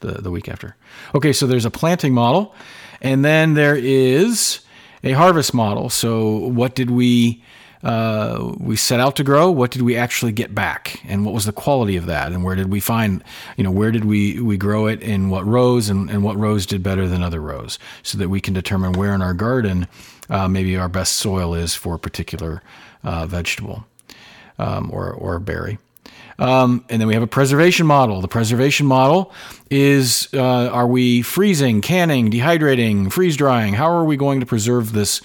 the, 0.00 0.12
the 0.12 0.30
week 0.30 0.48
after. 0.48 0.76
Okay, 1.14 1.32
so 1.32 1.46
there's 1.46 1.64
a 1.64 1.70
planting 1.70 2.12
model, 2.12 2.54
and 3.00 3.24
then 3.24 3.54
there 3.54 3.76
is 3.76 4.60
a 5.02 5.12
harvest 5.12 5.54
model. 5.54 5.88
So 5.88 6.36
what 6.36 6.74
did 6.74 6.90
we 6.90 7.42
uh, 7.82 8.52
we 8.58 8.76
set 8.76 9.00
out 9.00 9.16
to 9.16 9.24
grow? 9.24 9.50
What 9.50 9.70
did 9.70 9.82
we 9.82 9.96
actually 9.96 10.32
get 10.32 10.54
back, 10.54 11.00
and 11.06 11.24
what 11.24 11.32
was 11.32 11.46
the 11.46 11.52
quality 11.52 11.96
of 11.96 12.06
that, 12.06 12.32
and 12.32 12.44
where 12.44 12.54
did 12.54 12.70
we 12.70 12.80
find 12.80 13.24
you 13.56 13.64
know 13.64 13.70
where 13.70 13.90
did 13.90 14.04
we 14.04 14.40
we 14.40 14.56
grow 14.56 14.86
it 14.86 15.00
in 15.00 15.30
what 15.30 15.46
rows, 15.46 15.88
and, 15.88 16.10
and 16.10 16.22
what 16.22 16.36
rows 16.36 16.66
did 16.66 16.82
better 16.82 17.06
than 17.06 17.22
other 17.22 17.40
rows, 17.40 17.78
so 18.02 18.18
that 18.18 18.28
we 18.28 18.40
can 18.40 18.52
determine 18.52 18.92
where 18.92 19.14
in 19.14 19.22
our 19.22 19.34
garden 19.34 19.86
uh, 20.28 20.48
maybe 20.48 20.76
our 20.76 20.88
best 20.88 21.14
soil 21.14 21.54
is 21.54 21.74
for 21.74 21.94
a 21.94 21.98
particular 21.98 22.62
uh, 23.02 23.26
vegetable 23.26 23.86
um, 24.58 24.90
or 24.92 25.10
or 25.10 25.38
berry. 25.38 25.78
Um, 26.40 26.84
and 26.88 27.00
then 27.00 27.06
we 27.06 27.14
have 27.14 27.22
a 27.22 27.28
preservation 27.28 27.86
model. 27.86 28.20
The 28.20 28.28
preservation 28.28 28.86
model 28.86 29.32
is 29.70 30.28
uh, 30.32 30.68
are 30.68 30.86
we 30.86 31.22
freezing, 31.22 31.82
canning, 31.82 32.30
dehydrating, 32.30 33.12
freeze 33.12 33.36
drying? 33.36 33.74
How 33.74 33.90
are 33.90 34.04
we 34.04 34.16
going 34.16 34.40
to 34.40 34.46
preserve 34.46 34.92
this 34.92 35.20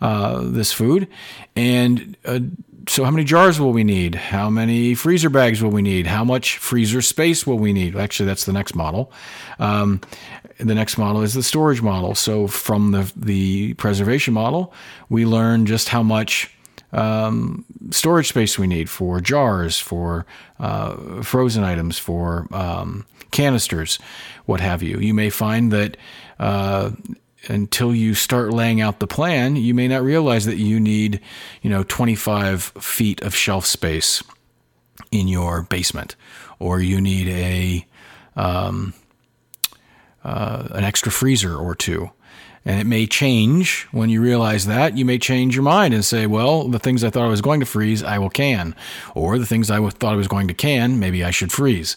uh, 0.00 0.40
this 0.42 0.72
food? 0.72 1.08
And 1.54 2.16
uh, 2.24 2.40
so, 2.88 3.04
how 3.04 3.10
many 3.10 3.24
jars 3.24 3.60
will 3.60 3.72
we 3.72 3.84
need? 3.84 4.14
How 4.14 4.50
many 4.50 4.94
freezer 4.94 5.30
bags 5.30 5.62
will 5.62 5.70
we 5.70 5.82
need? 5.82 6.06
How 6.06 6.24
much 6.24 6.58
freezer 6.58 7.02
space 7.02 7.46
will 7.46 7.58
we 7.58 7.72
need? 7.72 7.96
Actually, 7.96 8.26
that's 8.26 8.44
the 8.44 8.52
next 8.52 8.74
model. 8.74 9.12
Um, 9.58 10.00
the 10.58 10.74
next 10.74 10.96
model 10.96 11.22
is 11.22 11.34
the 11.34 11.42
storage 11.42 11.82
model. 11.82 12.14
So, 12.14 12.46
from 12.46 12.92
the 12.92 13.12
the 13.16 13.74
preservation 13.74 14.34
model, 14.34 14.72
we 15.08 15.26
learn 15.26 15.66
just 15.66 15.88
how 15.88 16.02
much 16.02 16.55
um, 16.96 17.64
storage 17.90 18.28
space 18.28 18.58
we 18.58 18.66
need 18.66 18.88
for 18.88 19.20
jars, 19.20 19.78
for 19.78 20.26
uh, 20.58 21.22
frozen 21.22 21.62
items, 21.62 21.98
for 21.98 22.48
um, 22.52 23.06
canisters, 23.30 23.98
what 24.46 24.60
have 24.60 24.82
you. 24.82 24.98
You 24.98 25.12
may 25.12 25.30
find 25.30 25.72
that 25.72 25.96
uh, 26.38 26.92
until 27.48 27.94
you 27.94 28.14
start 28.14 28.52
laying 28.52 28.80
out 28.80 28.98
the 28.98 29.06
plan, 29.06 29.56
you 29.56 29.74
may 29.74 29.88
not 29.88 30.02
realize 30.02 30.46
that 30.46 30.56
you 30.56 30.80
need, 30.80 31.20
you 31.62 31.70
know, 31.70 31.82
25 31.84 32.62
feet 32.62 33.20
of 33.22 33.34
shelf 33.34 33.66
space 33.66 34.22
in 35.12 35.28
your 35.28 35.62
basement, 35.62 36.16
or 36.58 36.80
you 36.80 37.00
need 37.00 37.28
a 37.28 37.86
um, 38.40 38.94
uh, 40.24 40.68
an 40.72 40.84
extra 40.84 41.12
freezer 41.12 41.56
or 41.56 41.74
two. 41.74 42.10
And 42.66 42.80
it 42.80 42.84
may 42.84 43.06
change 43.06 43.86
when 43.92 44.10
you 44.10 44.20
realize 44.20 44.66
that. 44.66 44.98
You 44.98 45.04
may 45.04 45.18
change 45.18 45.54
your 45.54 45.62
mind 45.62 45.94
and 45.94 46.04
say, 46.04 46.26
well, 46.26 46.68
the 46.68 46.80
things 46.80 47.04
I 47.04 47.10
thought 47.10 47.24
I 47.24 47.28
was 47.28 47.40
going 47.40 47.60
to 47.60 47.66
freeze, 47.66 48.02
I 48.02 48.18
will 48.18 48.28
can. 48.28 48.74
Or 49.14 49.38
the 49.38 49.46
things 49.46 49.70
I 49.70 49.78
thought 49.88 50.12
I 50.12 50.16
was 50.16 50.26
going 50.26 50.48
to 50.48 50.54
can, 50.54 50.98
maybe 50.98 51.22
I 51.22 51.30
should 51.30 51.52
freeze. 51.52 51.96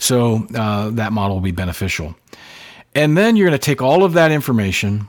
So 0.00 0.46
uh, 0.56 0.90
that 0.90 1.12
model 1.12 1.36
will 1.36 1.42
be 1.42 1.52
beneficial. 1.52 2.16
And 2.96 3.16
then 3.16 3.36
you're 3.36 3.48
going 3.48 3.58
to 3.58 3.64
take 3.64 3.80
all 3.80 4.02
of 4.02 4.14
that 4.14 4.32
information 4.32 5.06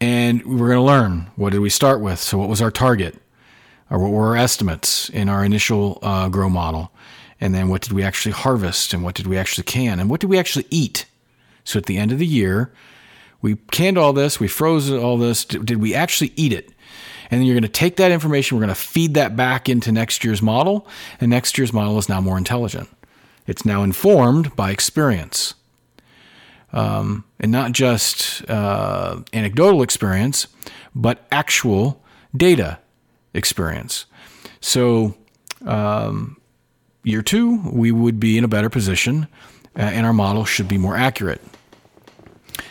and 0.00 0.44
we're 0.44 0.68
going 0.68 0.78
to 0.78 0.82
learn 0.82 1.30
what 1.36 1.50
did 1.52 1.60
we 1.60 1.70
start 1.70 2.00
with? 2.00 2.18
So, 2.18 2.38
what 2.38 2.48
was 2.48 2.62
our 2.62 2.70
target? 2.70 3.16
Or 3.90 3.98
what 3.98 4.12
were 4.12 4.26
our 4.28 4.36
estimates 4.36 5.08
in 5.08 5.28
our 5.28 5.44
initial 5.44 5.98
uh, 6.02 6.28
grow 6.28 6.48
model? 6.48 6.92
And 7.40 7.54
then 7.54 7.68
what 7.68 7.82
did 7.82 7.92
we 7.92 8.02
actually 8.02 8.32
harvest? 8.32 8.92
And 8.92 9.02
what 9.02 9.14
did 9.14 9.26
we 9.26 9.38
actually 9.38 9.64
can? 9.64 9.98
And 9.98 10.10
what 10.10 10.20
did 10.20 10.28
we 10.28 10.38
actually 10.38 10.66
eat? 10.70 11.06
So, 11.64 11.78
at 11.78 11.86
the 11.86 11.96
end 11.96 12.12
of 12.12 12.18
the 12.18 12.26
year, 12.26 12.72
we 13.40 13.56
canned 13.70 13.98
all 13.98 14.12
this, 14.12 14.40
we 14.40 14.48
froze 14.48 14.90
all 14.90 15.16
this. 15.16 15.44
Did 15.44 15.76
we 15.76 15.94
actually 15.94 16.32
eat 16.36 16.52
it? 16.52 16.72
And 17.30 17.40
then 17.40 17.46
you're 17.46 17.54
going 17.54 17.62
to 17.62 17.68
take 17.68 17.96
that 17.96 18.10
information, 18.10 18.56
we're 18.56 18.64
going 18.64 18.74
to 18.74 18.80
feed 18.80 19.14
that 19.14 19.36
back 19.36 19.68
into 19.68 19.92
next 19.92 20.24
year's 20.24 20.40
model, 20.40 20.88
and 21.20 21.30
next 21.30 21.58
year's 21.58 21.72
model 21.72 21.98
is 21.98 22.08
now 22.08 22.20
more 22.20 22.38
intelligent. 22.38 22.88
It's 23.46 23.64
now 23.64 23.82
informed 23.82 24.56
by 24.56 24.70
experience. 24.70 25.54
Um, 26.72 27.24
and 27.40 27.50
not 27.52 27.72
just 27.72 28.48
uh, 28.48 29.20
anecdotal 29.32 29.82
experience, 29.82 30.48
but 30.94 31.26
actual 31.30 32.02
data 32.36 32.78
experience. 33.32 34.06
So, 34.60 35.14
um, 35.64 36.36
year 37.04 37.22
two, 37.22 37.60
we 37.70 37.90
would 37.90 38.20
be 38.20 38.36
in 38.36 38.44
a 38.44 38.48
better 38.48 38.68
position, 38.68 39.28
uh, 39.76 39.82
and 39.82 40.04
our 40.04 40.12
model 40.12 40.44
should 40.44 40.68
be 40.68 40.76
more 40.76 40.96
accurate. 40.96 41.40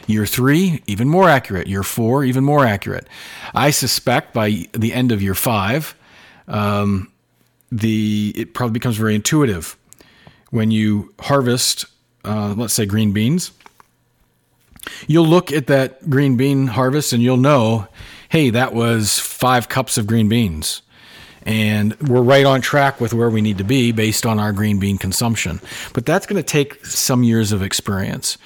Year 0.08 0.26
three, 0.26 0.82
even 0.88 1.10
more 1.10 1.30
accurate. 1.30 1.68
Year 1.68 1.84
four, 1.84 2.24
even 2.24 2.44
more 2.44 2.66
accurate. 2.66 3.08
I 3.54 3.72
suspect 3.72 4.34
by 4.34 4.68
the 4.74 4.94
end 4.94 5.12
of 5.12 5.22
year 5.22 5.36
five, 5.36 5.96
um, 6.48 7.12
the 7.72 8.34
it 8.36 8.54
probably 8.54 8.74
becomes 8.74 8.98
very 8.98 9.16
intuitive 9.16 9.78
when 10.50 10.72
you 10.72 11.14
harvest, 11.20 11.86
uh, 12.24 12.54
let's 12.58 12.74
say, 12.74 12.86
green 12.86 13.12
beans. 13.12 13.52
You'll 15.06 15.28
look 15.28 15.52
at 15.52 15.68
that 15.68 16.10
green 16.10 16.38
bean 16.38 16.68
harvest 16.68 17.12
and 17.12 17.22
you'll 17.22 17.36
know, 17.36 17.88
hey, 18.30 18.50
that 18.52 18.74
was 18.74 19.20
five 19.20 19.68
cups 19.68 19.98
of 19.98 20.08
green 20.08 20.30
beans 20.30 20.82
and 21.48 21.98
we're 22.02 22.22
right 22.22 22.46
on 22.46 22.60
track 22.60 23.00
with 23.00 23.14
where 23.14 23.30
we 23.30 23.42
need 23.42 23.58
to 23.58 23.64
be 23.64 23.94
based 23.94 24.26
on 24.26 24.38
our 24.38 24.52
green 24.52 24.80
bean 24.80 24.98
consumption. 24.98 25.62
But 25.94 26.06
that's 26.06 26.26
going 26.26 26.36
to 26.36 26.44
take 26.44 26.86
some 26.86 27.24
years 27.24 27.54
of 27.54 27.64
experience. 27.64 28.38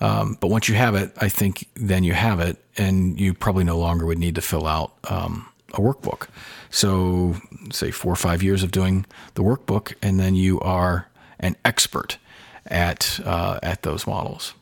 Um, 0.00 0.36
but 0.40 0.48
once 0.48 0.68
you 0.68 0.74
have 0.74 0.94
it, 0.94 1.12
I 1.18 1.28
think 1.28 1.68
then 1.74 2.04
you 2.04 2.12
have 2.12 2.40
it, 2.40 2.56
and 2.76 3.18
you 3.18 3.34
probably 3.34 3.64
no 3.64 3.78
longer 3.78 4.06
would 4.06 4.18
need 4.18 4.36
to 4.36 4.40
fill 4.40 4.66
out 4.66 4.92
um, 5.10 5.48
a 5.74 5.80
workbook. 5.80 6.28
So, 6.70 7.36
say 7.72 7.90
four 7.90 8.12
or 8.12 8.16
five 8.16 8.42
years 8.42 8.62
of 8.62 8.70
doing 8.70 9.06
the 9.34 9.42
workbook, 9.42 9.94
and 10.02 10.20
then 10.20 10.34
you 10.34 10.60
are 10.60 11.08
an 11.40 11.56
expert 11.64 12.18
at 12.66 13.20
uh, 13.24 13.58
at 13.62 13.82
those 13.82 14.06
models. 14.06 14.54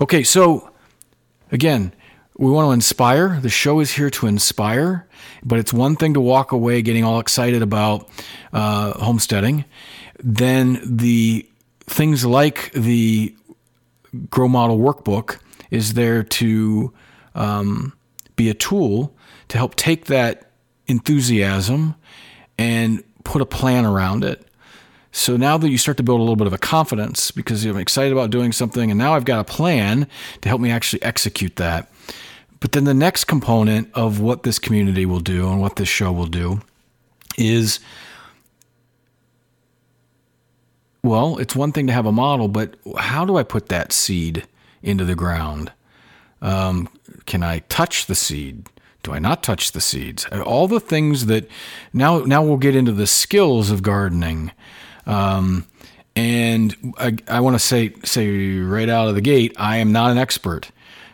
Okay, 0.00 0.22
so 0.22 0.70
again, 1.50 1.92
we 2.36 2.50
want 2.50 2.68
to 2.68 2.72
inspire. 2.72 3.40
The 3.40 3.50
show 3.50 3.80
is 3.80 3.92
here 3.92 4.10
to 4.10 4.26
inspire, 4.26 5.06
but 5.44 5.58
it's 5.58 5.72
one 5.72 5.96
thing 5.96 6.14
to 6.14 6.20
walk 6.20 6.52
away 6.52 6.82
getting 6.82 7.04
all 7.04 7.20
excited 7.20 7.62
about 7.62 8.08
uh, 8.52 8.92
homesteading. 8.98 9.64
Then 10.22 10.80
the 10.84 11.46
things 11.86 12.24
like 12.24 12.72
the 12.72 13.34
Grow 14.30 14.48
Model 14.48 14.78
Workbook 14.78 15.38
is 15.70 15.94
there 15.94 16.22
to 16.22 16.92
um, 17.34 17.92
be 18.36 18.48
a 18.48 18.54
tool 18.54 19.14
to 19.48 19.58
help 19.58 19.74
take 19.74 20.06
that 20.06 20.50
enthusiasm 20.86 21.94
and 22.58 23.02
put 23.24 23.42
a 23.42 23.46
plan 23.46 23.84
around 23.84 24.24
it. 24.24 24.46
So 25.12 25.36
now 25.36 25.58
that 25.58 25.68
you 25.68 25.78
start 25.78 25.96
to 25.96 26.02
build 26.02 26.20
a 26.20 26.22
little 26.22 26.36
bit 26.36 26.46
of 26.46 26.52
a 26.52 26.58
confidence 26.58 27.30
because 27.30 27.64
I'm 27.64 27.76
excited 27.76 28.12
about 28.12 28.30
doing 28.30 28.52
something 28.52 28.90
and 28.90 28.98
now 28.98 29.14
I've 29.14 29.24
got 29.24 29.40
a 29.40 29.44
plan 29.44 30.06
to 30.40 30.48
help 30.48 30.60
me 30.60 30.70
actually 30.70 31.02
execute 31.02 31.56
that 31.56 31.90
but 32.60 32.72
then 32.72 32.84
the 32.84 32.94
next 32.94 33.24
component 33.24 33.90
of 33.94 34.20
what 34.20 34.42
this 34.42 34.58
community 34.58 35.06
will 35.06 35.20
do 35.20 35.48
and 35.48 35.60
what 35.60 35.76
this 35.76 35.88
show 35.88 36.12
will 36.12 36.26
do 36.26 36.60
is 37.36 37.80
well, 41.02 41.38
it's 41.38 41.56
one 41.56 41.72
thing 41.72 41.86
to 41.86 41.92
have 41.92 42.06
a 42.06 42.12
model, 42.12 42.48
but 42.48 42.74
how 42.98 43.24
do 43.24 43.36
I 43.36 43.42
put 43.42 43.68
that 43.68 43.92
seed 43.92 44.46
into 44.82 45.04
the 45.04 45.14
ground? 45.14 45.72
Um, 46.42 46.88
can 47.26 47.42
I 47.42 47.60
touch 47.60 48.06
the 48.06 48.14
seed? 48.14 48.68
Do 49.02 49.12
I 49.12 49.18
not 49.18 49.42
touch 49.42 49.72
the 49.72 49.80
seeds? 49.80 50.26
All 50.26 50.68
the 50.68 50.80
things 50.80 51.26
that 51.26 51.48
now 51.92 52.18
now 52.20 52.42
we'll 52.42 52.58
get 52.58 52.76
into 52.76 52.92
the 52.92 53.06
skills 53.06 53.70
of 53.70 53.82
gardening. 53.82 54.52
Um, 55.06 55.66
and 56.14 56.94
I, 56.98 57.16
I 57.28 57.40
want 57.40 57.54
to 57.54 57.58
say 57.58 57.94
say 58.04 58.58
right 58.58 58.88
out 58.88 59.08
of 59.08 59.14
the 59.14 59.22
gate, 59.22 59.54
I 59.56 59.78
am 59.78 59.92
not 59.92 60.10
an 60.10 60.18
expert. 60.18 60.70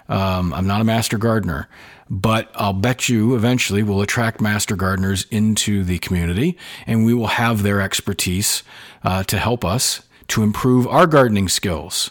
Um, 0.09 0.53
I'm 0.53 0.67
not 0.67 0.81
a 0.81 0.85
master 0.85 1.19
gardener, 1.19 1.69
but 2.09 2.51
I'll 2.55 2.73
bet 2.73 3.09
you 3.09 3.35
eventually 3.35 3.83
we'll 3.83 4.01
attract 4.01 4.41
master 4.41 4.77
gardeners 4.77 5.27
into 5.31 5.83
the 5.83 5.99
community 5.99 6.57
and 6.87 7.05
we 7.05 7.15
will 7.15 7.27
have 7.29 7.63
their 7.63 7.81
expertise 7.81 8.63
uh, 9.03 9.25
to 9.25 9.39
help 9.39 9.65
us 9.65 10.03
to 10.29 10.43
improve 10.43 10.87
our 10.87 11.07
gardening 11.07 11.49
skills. 11.49 12.11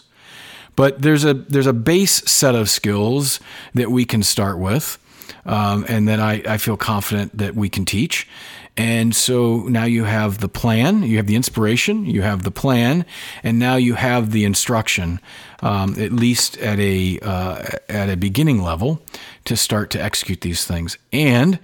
But 0.74 1.00
there's 1.00 1.24
a 1.24 1.32
there's 1.32 1.66
a 1.66 1.72
base 1.72 2.30
set 2.30 2.54
of 2.54 2.68
skills 2.68 3.40
that 3.74 3.90
we 3.90 4.04
can 4.04 4.22
start 4.22 4.58
with, 4.58 4.98
um, 5.46 5.86
and 5.88 6.06
that 6.06 6.20
I, 6.20 6.42
I 6.46 6.58
feel 6.58 6.76
confident 6.76 7.36
that 7.38 7.54
we 7.54 7.70
can 7.70 7.86
teach. 7.86 8.28
And 8.76 9.14
so 9.14 9.62
now 9.68 9.84
you 9.84 10.04
have 10.04 10.38
the 10.38 10.48
plan, 10.48 11.02
you 11.02 11.16
have 11.16 11.26
the 11.26 11.36
inspiration, 11.36 12.04
you 12.04 12.22
have 12.22 12.42
the 12.42 12.50
plan, 12.50 13.06
and 13.42 13.58
now 13.58 13.76
you 13.76 13.94
have 13.94 14.32
the 14.32 14.44
instruction, 14.44 15.18
um, 15.60 15.94
at 15.98 16.12
least 16.12 16.58
at 16.58 16.78
a 16.78 17.18
uh, 17.20 17.64
at 17.88 18.10
a 18.10 18.16
beginning 18.16 18.62
level, 18.62 19.00
to 19.46 19.56
start 19.56 19.90
to 19.90 20.02
execute 20.02 20.42
these 20.42 20.66
things. 20.66 20.98
And 21.10 21.58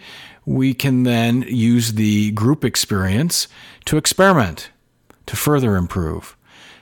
we 0.46 0.72
can 0.74 1.02
then 1.02 1.42
use 1.42 1.92
the 1.92 2.30
group 2.32 2.64
experience 2.64 3.46
to 3.84 3.96
experiment, 3.96 4.70
to 5.26 5.36
further 5.36 5.76
improve. 5.76 6.36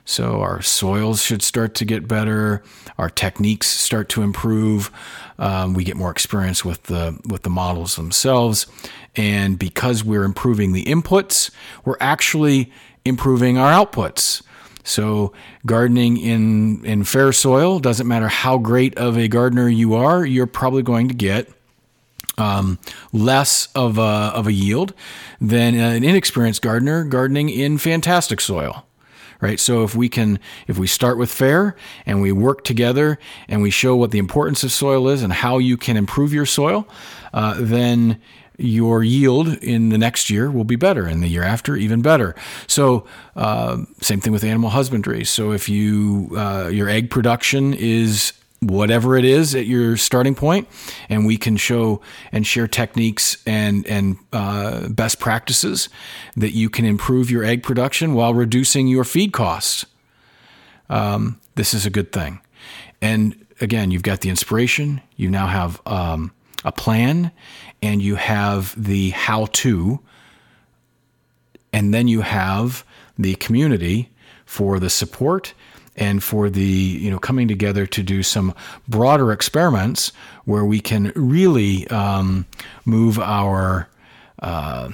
So 0.05 0.41
our 0.41 0.63
soils 0.63 1.23
should 1.23 1.43
start 1.43 1.75
to 1.77 1.85
get 1.85 2.09
better. 2.09 2.63
Our 2.99 3.11
techniques 3.11 3.67
start 3.67 4.09
to 4.11 4.23
improve. 4.23 4.91
Um, 5.39 5.75
we 5.75 5.85
get 5.85 5.97
more 5.97 6.11
experience 6.11 6.65
with 6.65 6.85
the 6.85 7.19
with 7.29 7.43
the 7.43 7.51
models 7.51 7.97
themselves, 7.97 8.67
and 9.17 9.59
because 9.59 10.05
we're 10.05 10.25
improving 10.25 10.73
the 10.73 10.85
inputs, 10.85 11.51
we're 11.85 11.97
actually 12.01 12.73
improving 13.05 13.57
our 13.57 13.73
outputs. 13.73 14.43
So 14.83 15.33
gardening 15.65 16.17
in 16.17 16.85
in 16.85 17.05
fair 17.05 17.33
soil 17.33 17.79
doesn't 17.79 18.07
matter 18.07 18.29
how 18.29 18.59
great 18.59 18.97
of 18.99 19.17
a 19.17 19.29
gardener 19.29 19.69
you 19.69 19.95
are, 19.95 20.25
you're 20.25 20.47
probably 20.47 20.83
going 20.83 21.09
to 21.09 21.15
get 21.15 21.49
um, 22.39 22.79
less 23.13 23.69
of 23.75 23.99
a, 23.99 24.33
of 24.35 24.47
a 24.47 24.53
yield 24.53 24.95
than 25.41 25.75
an 25.75 26.03
inexperienced 26.03 26.63
gardener 26.63 27.05
gardening 27.05 27.49
in 27.49 27.79
fantastic 27.79 28.41
soil 28.41 28.87
right? 29.41 29.59
So 29.59 29.83
if 29.83 29.95
we 29.95 30.09
can, 30.09 30.39
if 30.67 30.79
we 30.79 30.87
start 30.87 31.19
with 31.19 31.31
fair 31.31 31.77
and 32.07 32.21
we 32.21 32.33
work 32.33 32.65
together 32.65 33.19
and 33.49 33.63
we 33.63 33.71
show 33.71 33.97
what 33.97 34.11
the 34.11 34.19
importance 34.19 34.65
of 34.65 34.73
soil 34.73 35.09
is 35.09 35.23
and 35.23 35.33
how 35.33 35.59
you 35.59 35.77
can 35.77 35.97
improve 35.97 36.33
your 36.33 36.47
soil, 36.47 36.87
uh, 37.33 37.55
then 37.59 38.21
your 38.61 39.03
yield 39.03 39.49
in 39.63 39.89
the 39.89 39.97
next 39.97 40.29
year 40.29 40.51
will 40.51 40.65
be 40.65 40.77
better 40.77 41.07
and 41.07 41.23
the 41.23 41.29
year 41.29 41.43
after 41.43 41.77
even 41.77 42.03
better 42.03 42.35
so 42.67 43.07
uh, 43.35 43.79
same 44.03 44.21
thing 44.21 44.35
with 44.35 44.45
animal 44.45 44.69
husbandry 44.69 45.25
so 45.25 45.53
if 45.53 45.67
you 45.67 46.31
uh, 46.37 46.69
your 46.71 46.87
egg 46.87 47.09
production 47.09 47.73
is 47.73 48.35
whatever 48.61 49.17
it 49.17 49.25
is 49.25 49.55
at 49.55 49.67
your 49.67 49.97
starting 49.97 50.35
point, 50.35 50.69
and 51.09 51.27
we 51.27 51.37
can 51.37 51.57
show 51.57 52.01
and 52.31 52.47
share 52.47 52.69
techniques 52.69 53.43
and 53.47 53.87
and 53.87 54.17
uh, 54.33 54.89
best 54.89 55.19
practices 55.19 55.89
that 56.37 56.51
you 56.51 56.69
can 56.69 56.85
improve 56.85 57.31
your 57.31 57.43
egg 57.45 57.63
production 57.63 58.15
while 58.15 58.35
reducing 58.35 58.87
your 58.87 59.05
feed 59.05 59.33
costs. 59.33 59.87
Um, 60.89 61.41
this 61.55 61.75
is 61.75 61.87
a 61.87 61.91
good 61.91 62.13
thing, 62.13 62.41
and 63.01 63.47
again, 63.61 63.91
you've 63.91 64.03
got 64.03 64.21
the 64.21 64.29
inspiration. 64.29 65.01
You 65.17 65.31
now 65.31 65.47
have 65.47 65.81
um, 65.87 66.33
a 66.65 66.73
plan, 66.73 67.33
and 67.83 68.03
you 68.03 68.17
have 68.17 68.75
the 68.83 69.11
how-to, 69.11 70.01
and 71.73 71.95
then 71.95 72.09
you 72.09 72.21
have 72.21 72.85
the 73.19 73.37
community 73.37 74.11
for 74.45 74.79
the 74.79 74.91
support 74.91 75.55
and 76.01 76.25
for 76.25 76.51
the 76.51 76.61
you 76.61 77.11
know 77.11 77.19
coming 77.19 77.47
together 77.47 77.87
to 77.87 78.03
do 78.03 78.23
some 78.23 78.55
broader 78.89 79.31
experiments 79.31 80.11
where 80.47 80.65
we 80.65 80.81
can 80.81 81.13
really 81.15 81.87
um, 81.89 82.47
move 82.85 83.21
our 83.21 83.89
uh, 84.41 84.91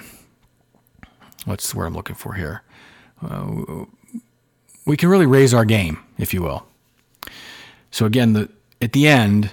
what's 1.46 1.70
the 1.70 1.78
word 1.78 1.86
I'm 1.86 1.94
looking 1.94 2.16
for 2.16 2.34
here. 2.34 2.62
Uh, 3.22 3.84
we 4.84 4.96
can 4.96 5.08
really 5.08 5.26
raise 5.26 5.54
our 5.54 5.64
game, 5.64 5.98
if 6.18 6.34
you 6.34 6.42
will. 6.42 6.66
So 7.90 8.04
again, 8.04 8.34
the 8.34 8.50
at 8.82 8.92
the 8.92 9.08
end, 9.08 9.52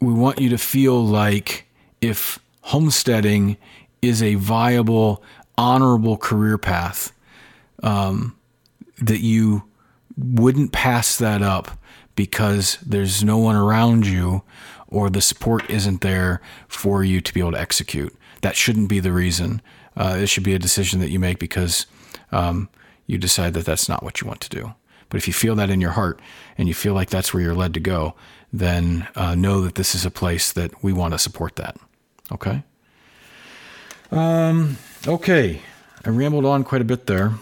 we 0.00 0.12
want 0.12 0.40
you 0.40 0.48
to 0.48 0.58
feel 0.58 1.04
like 1.04 1.66
if 2.00 2.38
homesteading 2.62 3.56
is 4.02 4.22
a 4.22 4.34
viable, 4.34 5.22
honorable 5.56 6.16
career 6.16 6.58
path. 6.58 7.12
Um, 7.82 8.37
that 9.00 9.20
you 9.20 9.64
wouldn't 10.16 10.72
pass 10.72 11.16
that 11.16 11.42
up 11.42 11.78
because 12.14 12.78
there's 12.84 13.22
no 13.22 13.38
one 13.38 13.54
around 13.54 14.06
you 14.06 14.42
or 14.88 15.10
the 15.10 15.20
support 15.20 15.68
isn't 15.70 16.00
there 16.00 16.40
for 16.66 17.04
you 17.04 17.20
to 17.20 17.32
be 17.32 17.40
able 17.40 17.52
to 17.52 17.60
execute. 17.60 18.14
That 18.40 18.56
shouldn't 18.56 18.88
be 18.88 19.00
the 19.00 19.12
reason. 19.12 19.62
Uh, 19.96 20.16
it 20.20 20.26
should 20.28 20.44
be 20.44 20.54
a 20.54 20.58
decision 20.58 21.00
that 21.00 21.10
you 21.10 21.18
make 21.18 21.38
because 21.38 21.86
um, 22.32 22.68
you 23.06 23.18
decide 23.18 23.54
that 23.54 23.66
that's 23.66 23.88
not 23.88 24.02
what 24.02 24.20
you 24.20 24.26
want 24.26 24.40
to 24.40 24.48
do. 24.48 24.74
But 25.08 25.18
if 25.18 25.26
you 25.26 25.32
feel 25.32 25.54
that 25.56 25.70
in 25.70 25.80
your 25.80 25.92
heart 25.92 26.20
and 26.56 26.68
you 26.68 26.74
feel 26.74 26.94
like 26.94 27.10
that's 27.10 27.32
where 27.32 27.42
you're 27.42 27.54
led 27.54 27.74
to 27.74 27.80
go, 27.80 28.14
then 28.52 29.08
uh, 29.14 29.34
know 29.34 29.60
that 29.62 29.74
this 29.74 29.94
is 29.94 30.04
a 30.04 30.10
place 30.10 30.52
that 30.52 30.82
we 30.82 30.92
want 30.92 31.14
to 31.14 31.18
support 31.18 31.56
that. 31.56 31.76
Okay? 32.32 32.62
Um, 34.10 34.76
okay. 35.06 35.62
I 36.04 36.10
rambled 36.10 36.44
on 36.44 36.64
quite 36.64 36.80
a 36.80 36.84
bit 36.84 37.06
there. 37.06 37.34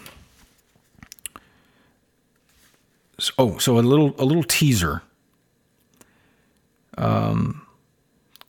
Oh, 3.38 3.58
so 3.58 3.78
a 3.78 3.80
little 3.80 4.14
a 4.18 4.24
little 4.24 4.42
teaser. 4.42 5.02
Um, 6.98 7.66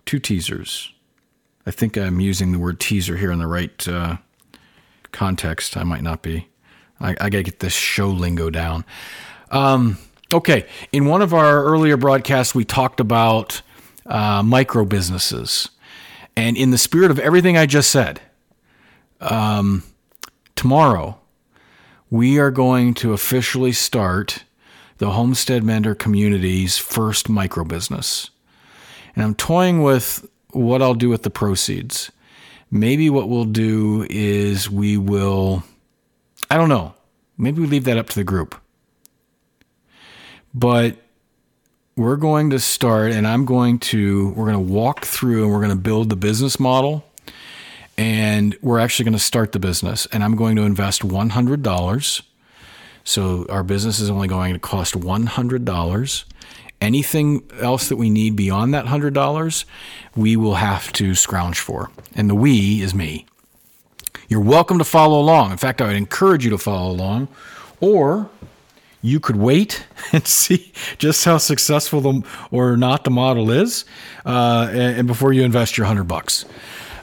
two 0.06 0.20
teasers. 0.20 0.94
I 1.66 1.72
think 1.72 1.98
I'm 1.98 2.22
using 2.22 2.54
the 2.54 2.60
word 2.60 2.80
teaser 2.80 3.18
here 3.18 3.32
in 3.32 3.40
the 3.40 3.48
right 3.48 3.88
uh, 3.88 4.18
context. 5.12 5.76
I 5.76 5.84
might 5.84 6.02
not 6.02 6.22
be. 6.22 6.48
I, 7.00 7.12
I 7.12 7.30
got 7.30 7.40
to 7.40 7.44
get 7.44 7.60
this 7.60 7.74
show 7.74 8.08
lingo 8.08 8.50
down. 8.50 8.86
Um, 9.52 9.98
Okay. 10.34 10.66
In 10.92 11.06
one 11.06 11.22
of 11.22 11.34
our 11.34 11.64
earlier 11.64 11.96
broadcasts, 11.96 12.54
we 12.54 12.66
talked 12.66 13.00
about 13.00 13.62
uh, 14.06 14.44
micro 14.44 14.84
businesses. 14.84 15.70
And 16.36 16.58
in 16.58 16.72
the 16.72 16.78
spirit 16.78 17.12
of 17.12 17.20
everything 17.20 17.58
I 17.58 17.66
just 17.66 17.90
said, 17.90 18.22
um, 19.22 19.84
tomorrow 20.56 21.20
we 22.10 22.40
are 22.40 22.52
going 22.52 22.94
to 22.96 23.14
officially 23.14 23.72
start 23.72 24.44
the 24.98 25.12
Homestead 25.12 25.64
Mentor 25.64 25.96
community's 25.96 26.78
first 26.78 27.30
micro 27.30 27.64
business. 27.64 28.30
And 29.16 29.24
I'm 29.24 29.36
toying 29.36 29.82
with 29.82 30.28
what 30.52 30.82
I'll 30.82 30.94
do 30.94 31.10
with 31.10 31.24
the 31.24 31.30
proceeds. 31.30 32.12
Maybe 32.70 33.10
what 33.10 33.30
we'll 33.30 33.46
do 33.46 34.06
is 34.10 34.70
we 34.70 34.98
will, 34.98 35.64
I 36.50 36.58
don't 36.58 36.70
know, 36.70 36.94
maybe 37.38 37.62
we 37.62 37.68
leave 37.68 37.86
that 37.86 37.98
up 37.98 38.10
to 38.10 38.16
the 38.16 38.24
group. 38.24 38.56
But 40.54 40.98
we're 41.96 42.16
going 42.16 42.50
to 42.52 42.60
start, 42.60 43.12
and 43.12 43.28
I'm 43.28 43.46
going 43.46 43.80
to, 43.80 44.30
we're 44.30 44.52
going 44.52 44.68
to 44.68 44.74
walk 44.74 45.06
through 45.06 45.44
and 45.44 45.52
we're 45.52 45.62
going 45.62 45.70
to 45.70 45.76
build 45.76 46.10
the 46.10 46.16
business 46.16 46.60
model. 46.60 47.04
And 48.00 48.56
we're 48.62 48.78
actually 48.78 49.06
going 49.06 49.14
to 49.14 49.20
start 49.20 49.54
the 49.54 49.60
business, 49.60 50.06
and 50.12 50.24
I'm 50.24 50.36
going 50.36 50.56
to 50.58 50.62
invest 50.62 51.02
$100. 51.02 52.22
So 53.08 53.46
our 53.48 53.64
business 53.64 54.02
is 54.02 54.10
only 54.10 54.28
going 54.28 54.52
to 54.52 54.60
cost 54.60 54.94
$100. 54.94 56.24
Anything 56.82 57.50
else 57.62 57.88
that 57.88 57.96
we 57.96 58.10
need 58.10 58.36
beyond 58.36 58.74
that 58.74 58.84
$100, 58.84 59.64
we 60.18 60.36
will 60.36 60.56
have 60.56 60.92
to 60.92 61.16
scrounge 61.16 61.58
for. 61.58 61.90
And 62.16 62.30
the 62.30 62.36
we 62.36 62.82
is 62.82 62.94
me. 62.94 63.26
You're 64.28 64.42
welcome 64.42 64.78
to 64.80 64.84
follow 64.84 65.22
along. 65.22 65.52
In 65.52 65.58
fact, 65.58 65.82
I 65.82 65.88
would 65.88 65.96
encourage 65.96 66.44
you 66.44 66.52
to 66.52 66.58
follow 66.58 66.92
along. 66.92 67.30
Or 67.80 68.30
you 69.02 69.22
could 69.22 69.38
wait 69.38 69.88
and 70.12 70.28
see 70.28 70.74
just 70.98 71.24
how 71.24 71.38
successful 71.38 72.02
the, 72.02 72.24
or 72.52 72.76
not 72.76 73.06
the 73.06 73.10
model 73.12 73.52
is, 73.52 73.86
uh, 74.26 74.68
and, 74.70 74.98
and, 74.98 75.08
before 75.08 75.32
you 75.32 75.44
invest 75.44 75.78
your 75.78 75.88
hundred 75.88 76.10
bucks. 76.10 76.44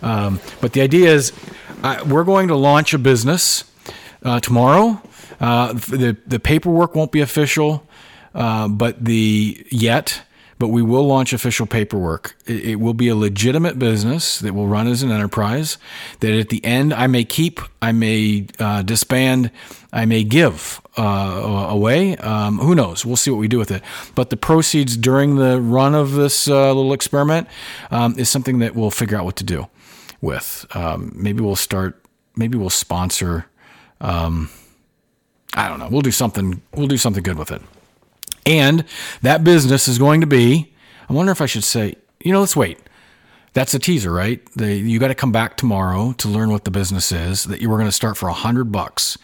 Um, 0.03 0.39
but 0.61 0.75
the 0.75 0.83
idea 0.83 1.15
is, 1.15 1.33
uh, 1.83 2.05
we're 2.07 2.25
going 2.25 2.49
to 2.49 2.57
launch 2.57 2.93
a 2.93 2.99
business 2.99 3.65
uh, 4.23 4.39
tomorrow. 4.41 5.01
Uh, 5.41 5.73
the 5.73 6.17
the 6.27 6.41
paperwork 6.41 6.95
won't 6.95 7.13
be 7.13 7.21
official, 7.21 7.87
uh, 8.35 8.69
but 8.69 9.05
the 9.05 9.67
yet 9.71 10.23
but 10.59 10.69
we 10.69 10.83
will 10.83 11.05
launch 11.05 11.33
official 11.33 11.67
paperwork. 11.67 12.37
It, 12.47 12.65
it, 12.65 12.75
will 12.77 12.95
be 12.95 13.09
a 13.09 13.17
legitimate 13.17 13.79
business 13.79 14.39
that 14.39 14.55
will 14.55 14.67
run 14.67 14.87
as 14.87 15.03
an 15.03 15.11
enterprise. 15.11 15.79
That 16.21 16.33
at 16.33 16.49
the 16.49 16.65
end, 16.65 16.95
I 16.95 17.07
may 17.07 17.25
keep, 17.25 17.61
I 17.83 17.93
may 17.93 18.47
uh, 18.59 18.83
disband, 18.83 19.51
I 19.93 20.07
may 20.07 20.25
give 20.25 20.81
uh, 20.97 21.67
away. 21.69 22.17
Um, 22.17 22.59
who 22.59 22.75
knows? 22.75 23.05
We'll 23.05 23.17
see 23.17 23.31
what 23.31 23.39
we 23.39 23.49
do 23.49 23.59
with 23.59 23.71
it. 23.71 23.83
But 24.15 24.31
the 24.31 24.37
proceeds 24.37 24.97
during 24.97 25.37
the 25.37 25.61
run 25.61 25.95
of 25.95 26.13
this 26.13 26.49
uh, 26.49 26.73
little 26.73 26.93
experiment 26.93 27.49
um, 27.91 28.19
is 28.19 28.29
something 28.29 28.59
that 28.61 28.75
we'll 28.75 28.91
figure 28.91 29.19
out 29.19 29.25
what 29.25 29.37
to 29.37 29.45
do 29.45 29.69
with. 30.21 30.67
Um, 30.75 31.13
maybe 31.15 31.43
we'll 31.43 31.57
start. 31.57 32.01
Maybe 32.37 32.59
we'll 32.59 32.71
sponsor. 32.71 33.47
Um, 34.01 34.51
I 35.55 35.69
don't 35.69 35.79
know. 35.79 35.89
We'll 35.89 36.03
do 36.03 36.11
something. 36.11 36.61
We'll 36.75 36.89
do 36.89 36.99
something 36.99 37.23
good 37.23 37.39
with 37.39 37.51
it. 37.51 37.63
And 38.47 38.85
that 39.23 39.45
business 39.45 39.89
is 39.89 39.99
going 39.99 40.21
to 40.21 40.27
be, 40.27 40.75
I 41.09 41.13
wonder 41.13 41.33
if 41.33 41.41
I 41.41 41.47
should 41.47 41.65
say, 41.65 41.95
you 42.21 42.33
know, 42.33 42.41
let's 42.41 42.57
wait. 42.57 42.79
That's 43.55 43.73
a 43.73 43.79
teaser, 43.79 44.11
right? 44.11 44.45
The, 44.57 44.75
you 44.75 44.99
got 44.99 45.09
to 45.09 45.15
come 45.15 45.31
back 45.31 45.57
tomorrow 45.57 46.13
to 46.15 46.29
learn 46.29 46.51
what 46.51 46.65
the 46.65 46.73
business 46.73 47.13
is 47.13 47.45
that 47.45 47.61
you 47.61 47.71
were 47.71 47.77
going 47.77 47.89
to 47.89 47.93
start 47.93 48.17
for 48.17 48.29
a 48.29 48.33
hundred 48.33 48.73
bucks. 48.73 49.17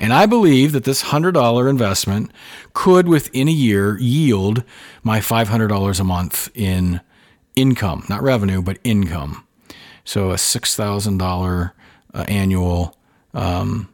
And 0.00 0.12
I 0.12 0.24
believe 0.24 0.72
that 0.72 0.84
this 0.84 1.02
hundred 1.02 1.32
dollar 1.32 1.68
investment 1.68 2.32
could 2.72 3.06
within 3.06 3.46
a 3.46 3.52
year 3.52 3.98
yield 3.98 4.64
my 5.02 5.20
$500 5.20 6.00
a 6.00 6.04
month 6.04 6.50
in 6.54 7.02
income, 7.56 8.04
not 8.08 8.22
revenue, 8.22 8.62
but 8.62 8.78
income. 8.84 9.46
So 10.04 10.30
a 10.30 10.36
$6,000 10.36 11.72
uh, 12.14 12.24
annual 12.26 12.96
um, 13.34 13.88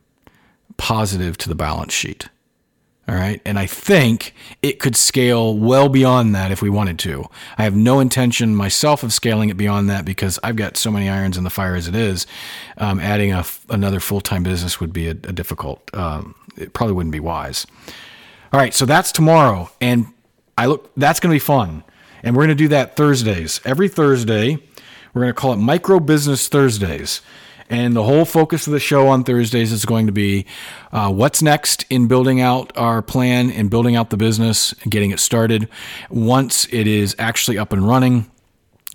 positive 0.80 1.36
to 1.36 1.48
the 1.50 1.54
balance 1.54 1.92
sheet. 1.92 2.30
All 3.06 3.14
right. 3.14 3.42
And 3.44 3.58
I 3.58 3.66
think 3.66 4.34
it 4.62 4.78
could 4.78 4.96
scale 4.96 5.54
well 5.54 5.90
beyond 5.90 6.34
that 6.34 6.52
if 6.52 6.62
we 6.62 6.70
wanted 6.70 6.98
to. 7.00 7.26
I 7.58 7.64
have 7.64 7.76
no 7.76 8.00
intention 8.00 8.56
myself 8.56 9.02
of 9.02 9.12
scaling 9.12 9.50
it 9.50 9.58
beyond 9.58 9.90
that 9.90 10.06
because 10.06 10.38
I've 10.42 10.56
got 10.56 10.78
so 10.78 10.90
many 10.90 11.08
irons 11.08 11.36
in 11.36 11.44
the 11.44 11.50
fire 11.50 11.74
as 11.74 11.86
it 11.86 11.94
is. 11.94 12.26
Um, 12.78 12.98
adding 12.98 13.34
another 13.68 14.00
full 14.00 14.22
time 14.22 14.42
business 14.42 14.80
would 14.80 14.92
be 14.94 15.08
a, 15.08 15.10
a 15.10 15.32
difficult, 15.32 15.82
um, 15.94 16.34
it 16.56 16.72
probably 16.72 16.94
wouldn't 16.94 17.12
be 17.12 17.20
wise. 17.20 17.66
All 18.54 18.60
right. 18.60 18.72
So 18.72 18.86
that's 18.86 19.12
tomorrow. 19.12 19.70
And 19.82 20.06
I 20.56 20.66
look, 20.66 20.90
that's 20.96 21.20
going 21.20 21.30
to 21.30 21.34
be 21.34 21.44
fun. 21.44 21.84
And 22.22 22.34
we're 22.34 22.46
going 22.46 22.56
to 22.56 22.64
do 22.64 22.68
that 22.68 22.96
Thursdays. 22.96 23.60
Every 23.66 23.88
Thursday, 23.88 24.62
we're 25.12 25.22
going 25.22 25.34
to 25.34 25.40
call 25.40 25.52
it 25.52 25.56
Micro 25.56 26.00
Business 26.00 26.48
Thursdays. 26.48 27.20
And 27.70 27.94
the 27.94 28.02
whole 28.02 28.24
focus 28.24 28.66
of 28.66 28.72
the 28.72 28.80
show 28.80 29.06
on 29.08 29.22
Thursdays 29.22 29.70
is 29.70 29.84
going 29.84 30.06
to 30.06 30.12
be 30.12 30.44
uh, 30.92 31.10
what's 31.10 31.40
next 31.40 31.86
in 31.88 32.08
building 32.08 32.40
out 32.40 32.76
our 32.76 33.00
plan 33.00 33.50
and 33.50 33.70
building 33.70 33.94
out 33.94 34.10
the 34.10 34.16
business 34.16 34.74
and 34.82 34.90
getting 34.90 35.12
it 35.12 35.20
started. 35.20 35.68
Once 36.10 36.66
it 36.72 36.88
is 36.88 37.14
actually 37.18 37.56
up 37.56 37.72
and 37.72 37.86
running, 37.86 38.28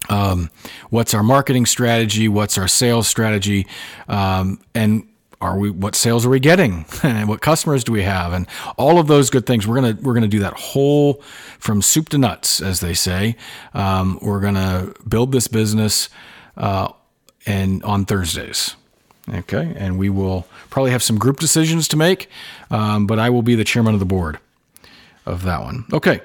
um, 0.09 0.49
what's 0.89 1.13
our 1.13 1.23
marketing 1.23 1.65
strategy? 1.65 2.27
What's 2.27 2.57
our 2.57 2.67
sales 2.67 3.07
strategy? 3.07 3.65
Um, 4.09 4.59
and 4.75 5.07
are 5.41 5.57
we 5.57 5.69
what 5.69 5.95
sales 5.95 6.25
are 6.25 6.29
we 6.29 6.39
getting 6.39 6.85
and 7.03 7.27
what 7.27 7.41
customers 7.41 7.83
do 7.83 7.91
we 7.91 8.03
have 8.03 8.33
and 8.33 8.47
all 8.77 8.99
of 8.99 9.07
those 9.07 9.29
good 9.29 9.45
things 9.45 9.67
we're 9.67 9.75
gonna 9.75 9.97
we're 10.01 10.13
gonna 10.13 10.27
do 10.27 10.39
that 10.39 10.53
whole 10.53 11.21
from 11.59 11.81
soup 11.81 12.07
to 12.07 12.17
nuts 12.17 12.61
as 12.61 12.79
they 12.79 12.93
say 12.93 13.35
um, 13.73 14.17
we're 14.21 14.39
gonna 14.39 14.93
build 15.07 15.33
this 15.33 15.47
business 15.47 16.09
uh, 16.55 16.88
and 17.45 17.84
on 17.84 18.05
Thursdays. 18.05 18.75
Okay, 19.27 19.73
and 19.75 19.97
we 19.97 20.10
will 20.10 20.45
probably 20.69 20.91
have 20.91 21.01
some 21.01 21.17
group 21.17 21.39
decisions 21.39 21.88
to 21.88 21.97
make, 21.97 22.29
um, 22.69 23.08
but 23.08 23.17
I 23.17 23.31
will 23.31 23.41
be 23.41 23.55
the 23.55 23.63
chairman 23.63 23.95
of 23.95 23.99
the 23.99 24.05
board 24.05 24.38
of 25.25 25.43
that 25.43 25.62
one. 25.62 25.86
Okay, 25.91 26.21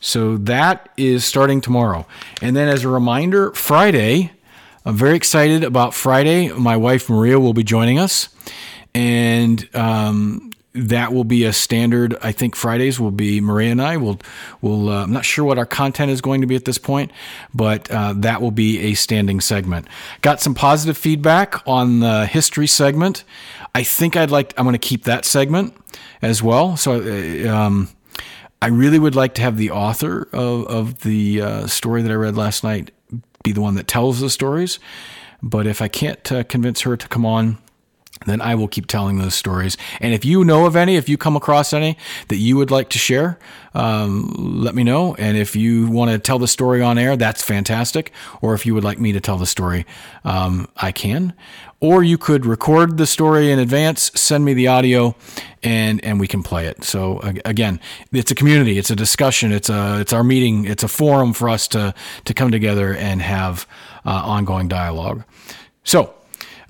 so 0.00 0.38
that 0.38 0.88
is 0.96 1.26
starting 1.26 1.60
tomorrow. 1.60 2.06
And 2.40 2.56
then 2.56 2.68
as 2.68 2.84
a 2.84 2.88
reminder, 2.88 3.52
Friday, 3.52 4.32
I'm 4.84 4.96
very 4.96 5.14
excited 5.14 5.62
about 5.62 5.94
Friday. 5.94 6.48
My 6.48 6.76
wife 6.76 7.10
Maria 7.10 7.38
will 7.38 7.52
be 7.54 7.62
joining 7.62 7.98
us. 7.98 8.30
And 8.94 9.68
um, 9.74 10.51
that 10.74 11.12
will 11.12 11.24
be 11.24 11.44
a 11.44 11.52
standard. 11.52 12.16
I 12.22 12.32
think 12.32 12.56
Fridays 12.56 12.98
will 12.98 13.10
be 13.10 13.40
Maria 13.40 13.72
and 13.72 13.82
I 13.82 13.96
will 13.96 14.20
will. 14.60 14.88
Uh, 14.88 15.02
I'm 15.04 15.12
not 15.12 15.24
sure 15.24 15.44
what 15.44 15.58
our 15.58 15.66
content 15.66 16.10
is 16.10 16.20
going 16.20 16.40
to 16.40 16.46
be 16.46 16.56
at 16.56 16.64
this 16.64 16.78
point, 16.78 17.12
but 17.54 17.90
uh, 17.90 18.14
that 18.16 18.40
will 18.40 18.50
be 18.50 18.80
a 18.80 18.94
standing 18.94 19.40
segment. 19.40 19.86
Got 20.22 20.40
some 20.40 20.54
positive 20.54 20.96
feedback 20.96 21.66
on 21.66 22.00
the 22.00 22.26
history 22.26 22.66
segment. 22.66 23.24
I 23.74 23.82
think 23.82 24.16
I'd 24.16 24.30
like. 24.30 24.54
I'm 24.56 24.64
going 24.64 24.74
to 24.74 24.78
keep 24.78 25.04
that 25.04 25.24
segment 25.24 25.74
as 26.20 26.42
well. 26.42 26.76
So. 26.76 27.00
Uh, 27.00 27.48
um, 27.48 27.88
I 28.60 28.68
really 28.68 29.00
would 29.00 29.16
like 29.16 29.34
to 29.34 29.42
have 29.42 29.56
the 29.56 29.72
author 29.72 30.28
of, 30.32 30.66
of 30.68 31.00
the 31.00 31.42
uh, 31.42 31.66
story 31.66 32.00
that 32.02 32.12
I 32.12 32.14
read 32.14 32.36
last 32.36 32.62
night 32.62 32.92
be 33.42 33.50
the 33.50 33.60
one 33.60 33.74
that 33.74 33.88
tells 33.88 34.20
the 34.20 34.30
stories. 34.30 34.78
But 35.42 35.66
if 35.66 35.82
I 35.82 35.88
can't 35.88 36.30
uh, 36.30 36.44
convince 36.44 36.82
her 36.82 36.96
to 36.96 37.08
come 37.08 37.26
on, 37.26 37.58
then 38.26 38.40
I 38.40 38.54
will 38.54 38.68
keep 38.68 38.86
telling 38.86 39.18
those 39.18 39.34
stories. 39.34 39.76
And 40.00 40.14
if 40.14 40.24
you 40.24 40.44
know 40.44 40.66
of 40.66 40.76
any, 40.76 40.96
if 40.96 41.08
you 41.08 41.16
come 41.16 41.36
across 41.36 41.72
any 41.72 41.96
that 42.28 42.36
you 42.36 42.56
would 42.56 42.70
like 42.70 42.88
to 42.90 42.98
share, 42.98 43.38
um, 43.74 44.32
let 44.36 44.74
me 44.74 44.84
know. 44.84 45.14
And 45.14 45.36
if 45.36 45.56
you 45.56 45.88
want 45.88 46.10
to 46.10 46.18
tell 46.18 46.38
the 46.38 46.48
story 46.48 46.82
on 46.82 46.98
air, 46.98 47.16
that's 47.16 47.42
fantastic. 47.42 48.12
Or 48.40 48.54
if 48.54 48.66
you 48.66 48.74
would 48.74 48.84
like 48.84 48.98
me 48.98 49.12
to 49.12 49.20
tell 49.20 49.38
the 49.38 49.46
story, 49.46 49.86
um, 50.24 50.68
I 50.76 50.92
can. 50.92 51.34
Or 51.80 52.04
you 52.04 52.16
could 52.16 52.46
record 52.46 52.96
the 52.96 53.06
story 53.06 53.50
in 53.50 53.58
advance, 53.58 54.12
send 54.14 54.44
me 54.44 54.54
the 54.54 54.68
audio, 54.68 55.16
and 55.64 56.04
and 56.04 56.20
we 56.20 56.28
can 56.28 56.42
play 56.42 56.66
it. 56.66 56.84
So 56.84 57.18
again, 57.44 57.80
it's 58.12 58.30
a 58.30 58.36
community, 58.36 58.78
it's 58.78 58.90
a 58.90 58.94
discussion, 58.94 59.50
it's 59.50 59.68
a 59.68 59.98
it's 60.00 60.12
our 60.12 60.22
meeting, 60.22 60.64
it's 60.64 60.84
a 60.84 60.88
forum 60.88 61.32
for 61.32 61.48
us 61.48 61.66
to 61.68 61.92
to 62.24 62.34
come 62.34 62.52
together 62.52 62.94
and 62.94 63.20
have 63.20 63.66
uh, 64.04 64.10
ongoing 64.10 64.68
dialogue. 64.68 65.24
So 65.82 66.14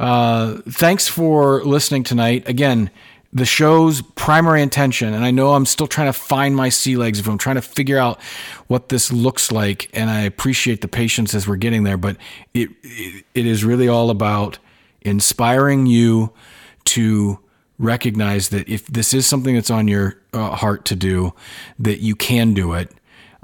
uh, 0.02 0.60
thanks 0.68 1.06
for 1.06 1.62
listening 1.62 2.02
tonight. 2.02 2.48
Again, 2.48 2.90
the 3.32 3.44
show's 3.44 4.02
primary 4.02 4.60
intention, 4.60 5.14
and 5.14 5.24
I 5.24 5.30
know 5.30 5.54
I'm 5.54 5.64
still 5.64 5.86
trying 5.86 6.08
to 6.08 6.12
find 6.12 6.56
my 6.56 6.70
sea 6.70 6.96
legs 6.96 7.20
if 7.20 7.28
I'm 7.28 7.38
trying 7.38 7.54
to 7.54 7.62
figure 7.62 7.98
out 7.98 8.20
what 8.66 8.88
this 8.88 9.12
looks 9.12 9.52
like, 9.52 9.88
and 9.94 10.10
I 10.10 10.22
appreciate 10.22 10.80
the 10.80 10.88
patience 10.88 11.34
as 11.34 11.46
we're 11.46 11.54
getting 11.54 11.84
there, 11.84 11.96
but 11.96 12.16
it, 12.52 12.70
it, 12.82 13.24
it 13.32 13.46
is 13.46 13.64
really 13.64 13.86
all 13.86 14.10
about 14.10 14.58
inspiring 15.02 15.86
you 15.86 16.32
to 16.86 17.38
recognize 17.78 18.48
that 18.48 18.68
if 18.68 18.88
this 18.88 19.14
is 19.14 19.24
something 19.24 19.54
that's 19.54 19.70
on 19.70 19.86
your 19.86 20.20
uh, 20.32 20.56
heart 20.56 20.84
to 20.86 20.96
do, 20.96 21.32
that 21.78 22.00
you 22.00 22.16
can 22.16 22.54
do 22.54 22.72
it, 22.72 22.90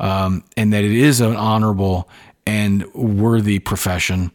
um, 0.00 0.42
and 0.56 0.72
that 0.72 0.82
it 0.82 0.90
is 0.90 1.20
an 1.20 1.36
honorable 1.36 2.08
and 2.44 2.84
worthy 2.94 3.60
profession 3.60 4.32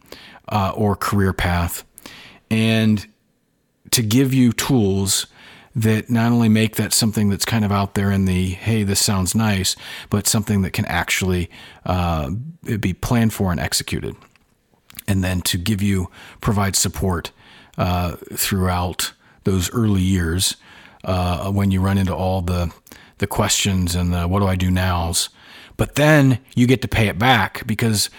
uh, 0.48 0.72
or 0.74 0.96
career 0.96 1.34
path 1.34 1.84
and 2.54 3.08
to 3.92 4.02
give 4.02 4.34
you 4.34 4.54
tools 4.54 5.28
that 5.76 6.10
not 6.10 6.32
only 6.32 6.50
make 6.50 6.76
that 6.76 6.94
something 6.94 7.30
that's 7.30 7.46
kind 7.46 7.66
of 7.66 7.72
out 7.72 7.96
there 7.96 8.12
in 8.12 8.26
the 8.26 8.50
hey 8.50 8.84
this 8.84 9.04
sounds 9.04 9.34
nice 9.34 9.76
but 10.10 10.28
something 10.28 10.62
that 10.62 10.72
can 10.72 10.86
actually 10.86 11.50
uh, 11.86 12.30
be 12.80 12.94
planned 12.94 13.34
for 13.34 13.52
and 13.52 13.60
executed. 13.60 14.16
And 15.08 15.24
then 15.24 15.42
to 15.42 15.58
give 15.58 15.82
you 15.82 16.10
provide 16.42 16.76
support 16.76 17.32
uh, 17.78 18.16
throughout 18.34 19.13
those 19.44 19.72
early 19.74 20.02
years 20.02 20.56
uh, 21.04 21.52
when 21.52 21.72
you 21.72 21.82
run 21.82 21.98
into 21.98 22.16
all 22.16 22.42
the 22.42 22.72
the 23.18 23.28
questions 23.28 23.96
and 23.96 24.13
the 24.13 24.28
what 24.28 24.39
do 24.39 24.48
I 24.48 24.56
do 24.56 24.70
nows? 24.72 25.30
But 25.76 25.96
then 25.96 26.39
you 26.56 26.68
get 26.68 26.82
to 26.84 26.88
pay 26.88 27.08
it 27.08 27.18
back 27.18 27.66
because 27.66 28.10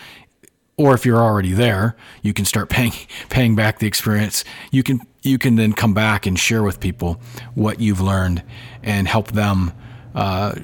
or 0.77 0.95
if 0.95 1.07
you're 1.07 1.23
already 1.23 1.53
there, 1.53 1.97
you 2.23 2.33
can 2.33 2.45
start 2.45 2.69
paying 2.71 2.93
paying 3.29 3.55
back 3.55 3.79
the 3.79 3.87
experience. 3.87 4.45
You 4.71 4.83
can 4.83 5.01
you 5.23 5.39
can 5.39 5.57
then 5.57 5.73
come 5.73 5.95
back 5.95 6.27
and 6.27 6.39
share 6.39 6.63
with 6.63 6.81
people 6.81 7.21
what 7.55 7.81
you've 7.81 8.01
learned 8.01 8.43
and 8.83 9.09
help 9.09 9.33
them 9.33 9.73
uh, 10.15 10.55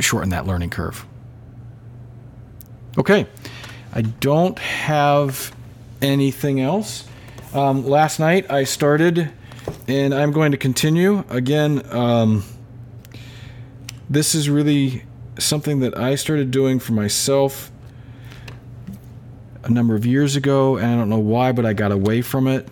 shorten 0.00 0.30
that 0.30 0.46
learning 0.46 0.70
curve. 0.70 1.06
Okay, 2.98 3.26
I 3.94 4.02
don't 4.02 4.58
have 4.58 5.54
anything 6.02 6.60
else. 6.60 7.08
Um, 7.54 7.86
last 7.86 8.18
night 8.20 8.50
I 8.50 8.64
started, 8.64 9.30
and 9.88 10.14
I'm 10.14 10.32
going 10.32 10.52
to 10.52 10.58
continue 10.58 11.24
again. 11.30 11.82
Um, 11.90 12.44
this 14.10 14.34
is 14.34 14.50
really 14.50 15.04
something 15.38 15.80
that 15.80 15.96
I 15.96 16.16
started 16.16 16.50
doing 16.50 16.78
for 16.78 16.92
myself 16.92 17.71
a 19.64 19.70
number 19.70 19.94
of 19.94 20.04
years 20.04 20.36
ago, 20.36 20.76
and 20.76 20.86
I 20.86 20.96
don't 20.96 21.08
know 21.08 21.18
why, 21.18 21.52
but 21.52 21.64
I 21.66 21.72
got 21.72 21.92
away 21.92 22.22
from 22.22 22.46
it. 22.46 22.68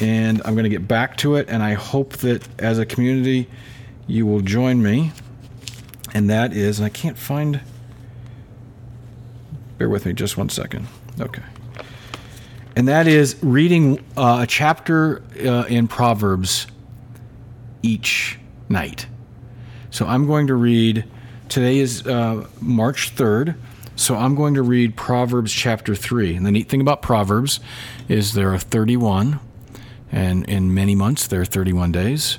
And 0.00 0.42
I'm 0.44 0.54
going 0.54 0.64
to 0.64 0.70
get 0.70 0.88
back 0.88 1.16
to 1.18 1.36
it, 1.36 1.48
and 1.48 1.62
I 1.62 1.74
hope 1.74 2.14
that 2.18 2.46
as 2.58 2.78
a 2.78 2.86
community, 2.86 3.48
you 4.06 4.26
will 4.26 4.40
join 4.40 4.82
me. 4.82 5.12
And 6.12 6.30
that 6.30 6.52
is, 6.52 6.78
and 6.78 6.86
I 6.86 6.88
can't 6.88 7.18
find. 7.18 7.60
Bear 9.78 9.88
with 9.88 10.06
me 10.06 10.12
just 10.12 10.36
one 10.36 10.48
second. 10.48 10.86
Okay. 11.20 11.42
And 12.76 12.88
that 12.88 13.06
is 13.06 13.36
reading 13.42 14.04
uh, 14.16 14.40
a 14.42 14.46
chapter 14.46 15.22
uh, 15.44 15.64
in 15.68 15.86
Proverbs 15.86 16.66
each 17.82 18.38
night. 18.68 19.06
So 19.90 20.06
I'm 20.06 20.26
going 20.26 20.48
to 20.48 20.54
read, 20.54 21.04
today 21.48 21.78
is 21.78 22.04
uh, 22.04 22.46
March 22.60 23.14
3rd. 23.14 23.54
So 23.96 24.16
I'm 24.16 24.34
going 24.34 24.54
to 24.54 24.62
read 24.62 24.96
Proverbs 24.96 25.52
chapter 25.52 25.94
3. 25.94 26.36
And 26.36 26.44
the 26.44 26.50
neat 26.50 26.68
thing 26.68 26.80
about 26.80 27.00
Proverbs 27.00 27.60
is 28.08 28.34
there 28.34 28.52
are 28.52 28.58
31, 28.58 29.38
and 30.10 30.48
in 30.48 30.74
many 30.74 30.94
months 30.96 31.28
there 31.28 31.40
are 31.40 31.44
31 31.44 31.92
days. 31.92 32.38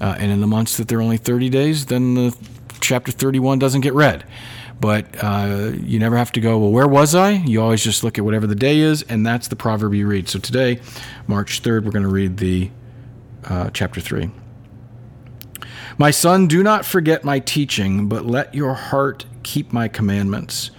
Uh, 0.00 0.16
and 0.18 0.32
in 0.32 0.40
the 0.40 0.46
months 0.46 0.76
that 0.78 0.88
there 0.88 0.98
are 0.98 1.02
only 1.02 1.18
30 1.18 1.50
days, 1.50 1.86
then 1.86 2.14
the 2.14 2.36
chapter 2.80 3.12
31 3.12 3.58
doesn't 3.58 3.82
get 3.82 3.92
read. 3.92 4.24
But 4.80 5.06
uh, 5.22 5.72
you 5.76 5.98
never 5.98 6.16
have 6.16 6.32
to 6.32 6.40
go, 6.40 6.58
well, 6.58 6.72
where 6.72 6.88
was 6.88 7.14
I? 7.14 7.30
You 7.32 7.60
always 7.62 7.84
just 7.84 8.02
look 8.02 8.18
at 8.18 8.24
whatever 8.24 8.46
the 8.46 8.54
day 8.54 8.78
is, 8.78 9.02
and 9.02 9.26
that's 9.26 9.48
the 9.48 9.56
proverb 9.56 9.94
you 9.94 10.06
read. 10.06 10.28
So 10.28 10.38
today, 10.38 10.80
March 11.26 11.62
3rd, 11.62 11.84
we're 11.84 11.92
going 11.92 12.02
to 12.02 12.08
read 12.08 12.38
the 12.38 12.70
uh, 13.44 13.70
chapter 13.72 14.00
3. 14.00 14.30
My 15.96 16.10
son, 16.10 16.48
do 16.48 16.62
not 16.62 16.84
forget 16.84 17.24
my 17.24 17.38
teaching, 17.38 18.08
but 18.08 18.26
let 18.26 18.54
your 18.54 18.74
heart 18.74 19.26
keep 19.42 19.72
my 19.72 19.86
commandments. 19.86 20.70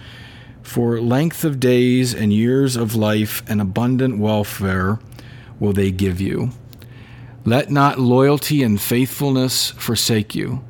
For 0.66 1.00
length 1.00 1.42
of 1.42 1.58
days 1.58 2.12
and 2.12 2.30
years 2.32 2.76
of 2.76 2.94
life 2.94 3.42
and 3.48 3.62
abundant 3.62 4.18
welfare 4.18 4.98
will 5.58 5.72
they 5.72 5.90
give 5.90 6.20
you. 6.20 6.50
Let 7.46 7.70
not 7.70 7.98
loyalty 7.98 8.62
and 8.62 8.78
faithfulness 8.78 9.70
forsake 9.70 10.34
you. 10.34 10.62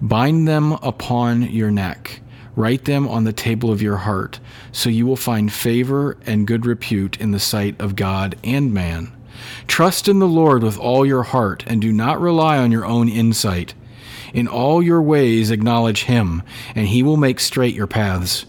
Bind 0.00 0.48
them 0.48 0.72
upon 0.72 1.42
your 1.42 1.70
neck, 1.70 2.22
write 2.56 2.86
them 2.86 3.06
on 3.08 3.24
the 3.24 3.32
table 3.34 3.70
of 3.70 3.82
your 3.82 3.98
heart, 3.98 4.40
so 4.72 4.88
you 4.88 5.06
will 5.06 5.16
find 5.16 5.52
favor 5.52 6.16
and 6.24 6.46
good 6.46 6.64
repute 6.64 7.20
in 7.20 7.32
the 7.32 7.40
sight 7.40 7.78
of 7.78 7.96
God 7.96 8.38
and 8.42 8.72
man. 8.72 9.12
Trust 9.66 10.08
in 10.08 10.20
the 10.20 10.28
Lord 10.28 10.62
with 10.62 10.78
all 10.78 11.04
your 11.04 11.24
heart, 11.24 11.62
and 11.66 11.82
do 11.82 11.92
not 11.92 12.20
rely 12.20 12.56
on 12.56 12.72
your 12.72 12.86
own 12.86 13.08
insight. 13.08 13.74
In 14.32 14.48
all 14.48 14.80
your 14.80 15.02
ways 15.02 15.50
acknowledge 15.50 16.04
him, 16.04 16.42
and 16.74 16.86
he 16.86 17.02
will 17.02 17.18
make 17.18 17.40
straight 17.40 17.74
your 17.74 17.88
paths. 17.88 18.46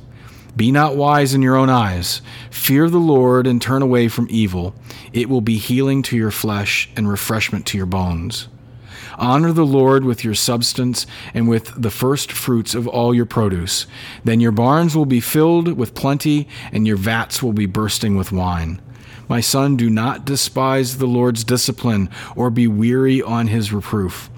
Be 0.55 0.71
not 0.71 0.95
wise 0.95 1.33
in 1.33 1.41
your 1.41 1.55
own 1.55 1.69
eyes. 1.69 2.21
Fear 2.49 2.89
the 2.89 2.97
Lord 2.97 3.47
and 3.47 3.61
turn 3.61 3.81
away 3.81 4.07
from 4.07 4.27
evil. 4.29 4.75
It 5.13 5.29
will 5.29 5.41
be 5.41 5.57
healing 5.57 6.01
to 6.03 6.17
your 6.17 6.31
flesh 6.31 6.89
and 6.95 7.09
refreshment 7.09 7.65
to 7.67 7.77
your 7.77 7.85
bones. 7.85 8.47
Honor 9.17 9.51
the 9.51 9.65
Lord 9.65 10.03
with 10.03 10.23
your 10.23 10.33
substance 10.33 11.05
and 11.33 11.47
with 11.47 11.71
the 11.79 11.91
first 11.91 12.31
fruits 12.31 12.73
of 12.73 12.87
all 12.87 13.13
your 13.13 13.25
produce. 13.25 13.85
Then 14.23 14.39
your 14.39 14.51
barns 14.51 14.95
will 14.95 15.05
be 15.05 15.19
filled 15.19 15.73
with 15.73 15.93
plenty, 15.93 16.47
and 16.71 16.87
your 16.87 16.97
vats 16.97 17.43
will 17.43 17.53
be 17.53 17.67
bursting 17.67 18.17
with 18.17 18.31
wine. 18.31 18.81
My 19.29 19.39
son, 19.39 19.77
do 19.77 19.91
not 19.91 20.25
despise 20.25 20.97
the 20.97 21.05
Lord's 21.05 21.43
discipline 21.43 22.09
or 22.35 22.49
be 22.49 22.67
weary 22.67 23.21
on 23.21 23.47
his 23.47 23.71
reproof. 23.71 24.30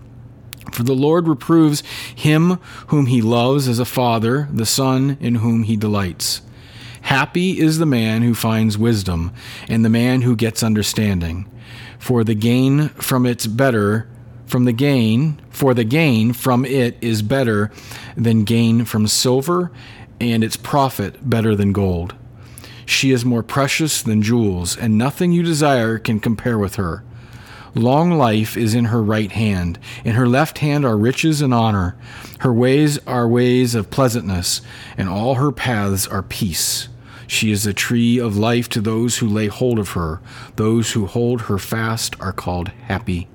For 0.71 0.84
the 0.84 0.95
Lord 0.95 1.28
reproves 1.28 1.82
him 2.15 2.60
whom 2.88 3.08
he 3.08 3.21
loves 3.21 3.67
as 3.67 3.80
a 3.80 3.86
father, 3.86 4.47
the 4.52 4.65
son 4.65 5.17
in 5.19 5.36
whom 5.36 5.63
he 5.63 5.76
delights. 5.76 6.41
Happy 7.04 7.60
is 7.60 7.80
the 7.80 7.86
man 7.86 8.21
who 8.21 8.34
finds 8.34 8.78
wisdom, 8.78 9.34
and 9.67 9.84
the 9.84 9.89
man 9.89 10.21
who 10.21 10.36
gets 10.36 10.63
understanding. 10.63 11.49
For 11.99 12.23
the 12.23 12.34
gain 12.34 12.89
from 12.89 13.26
its 13.26 13.45
better, 13.45 14.08
from 14.45 14.65
the 14.65 14.71
gain, 14.71 15.39
for 15.49 15.73
the 15.73 15.84
gain 15.84 16.32
from 16.32 16.65
it 16.65 16.97
is 17.02 17.21
better 17.21 17.71
than 18.15 18.45
gain 18.45 18.86
from 18.86 19.08
silver, 19.08 19.71
and 20.21 20.43
its 20.43 20.56
profit 20.56 21.30
better 21.30 21.56
than 21.56 21.73
gold. 21.73 22.15
She 22.86 23.12
is 23.12 23.26
more 23.26 23.43
precious 23.43 24.02
than 24.02 24.21
jewels, 24.21 24.78
and 24.78 24.97
nothing 24.97 25.32
you 25.32 25.43
desire 25.43 25.97
can 25.97 26.19
compare 26.19 26.58
with 26.58 26.76
her. 26.76 27.04
Long 27.75 28.12
life 28.12 28.55
is 28.55 28.75
in 28.75 28.86
her 28.86 29.01
right 29.01 29.31
hand. 29.31 29.79
In 30.05 30.13
her 30.13 30.27
left 30.27 30.59
hand 30.59 30.86
are 30.86 30.95
riches 30.95 31.41
and 31.41 31.53
honor. 31.53 31.95
Her 32.39 32.53
ways 32.53 32.99
are 33.07 33.27
ways 33.27 33.73
of 33.73 33.89
pleasantness, 33.89 34.62
and 34.95 35.09
all 35.09 35.36
her 35.36 35.51
paths 35.51 36.07
are 36.07 36.21
peace. 36.21 36.89
She 37.25 37.51
is 37.51 37.65
a 37.65 37.73
tree 37.73 38.19
of 38.19 38.38
life 38.38 38.69
to 38.69 38.81
those 38.81 39.17
who 39.17 39.27
lay 39.27 39.47
hold 39.47 39.79
of 39.79 39.91
her. 39.91 40.21
Those 40.55 40.91
who 40.91 41.07
hold 41.07 41.43
her 41.43 41.57
fast 41.57 42.19
are 42.19 42.33
called 42.33 42.67
happy. 42.88 43.27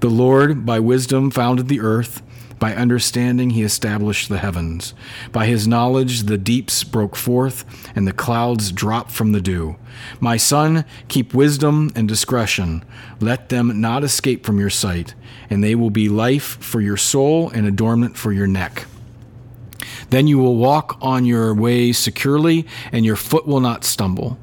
The 0.00 0.10
Lord, 0.10 0.66
by 0.66 0.80
wisdom, 0.80 1.30
founded 1.30 1.68
the 1.68 1.80
earth. 1.80 2.22
By 2.64 2.74
understanding, 2.74 3.50
he 3.50 3.62
established 3.62 4.30
the 4.30 4.38
heavens. 4.38 4.94
By 5.32 5.44
his 5.44 5.68
knowledge, 5.68 6.22
the 6.22 6.38
deeps 6.38 6.82
broke 6.82 7.14
forth, 7.14 7.62
and 7.94 8.06
the 8.06 8.12
clouds 8.14 8.72
dropped 8.72 9.10
from 9.10 9.32
the 9.32 9.40
dew. 9.42 9.76
My 10.18 10.38
son, 10.38 10.86
keep 11.08 11.34
wisdom 11.34 11.92
and 11.94 12.08
discretion. 12.08 12.82
Let 13.20 13.50
them 13.50 13.82
not 13.82 14.02
escape 14.02 14.46
from 14.46 14.58
your 14.58 14.70
sight, 14.70 15.14
and 15.50 15.62
they 15.62 15.74
will 15.74 15.90
be 15.90 16.08
life 16.08 16.56
for 16.58 16.80
your 16.80 16.96
soul 16.96 17.50
and 17.50 17.66
adornment 17.66 18.16
for 18.16 18.32
your 18.32 18.46
neck. 18.46 18.86
Then 20.08 20.26
you 20.26 20.38
will 20.38 20.56
walk 20.56 20.96
on 21.02 21.26
your 21.26 21.52
way 21.52 21.92
securely, 21.92 22.66
and 22.90 23.04
your 23.04 23.16
foot 23.16 23.46
will 23.46 23.60
not 23.60 23.84
stumble. 23.84 24.38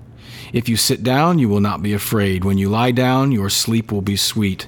If 0.53 0.67
you 0.67 0.75
sit 0.75 1.03
down, 1.03 1.39
you 1.39 1.47
will 1.47 1.61
not 1.61 1.81
be 1.81 1.93
afraid. 1.93 2.43
When 2.43 2.57
you 2.57 2.69
lie 2.69 2.91
down, 2.91 3.31
your 3.31 3.49
sleep 3.49 3.91
will 3.91 4.01
be 4.01 4.17
sweet. 4.17 4.67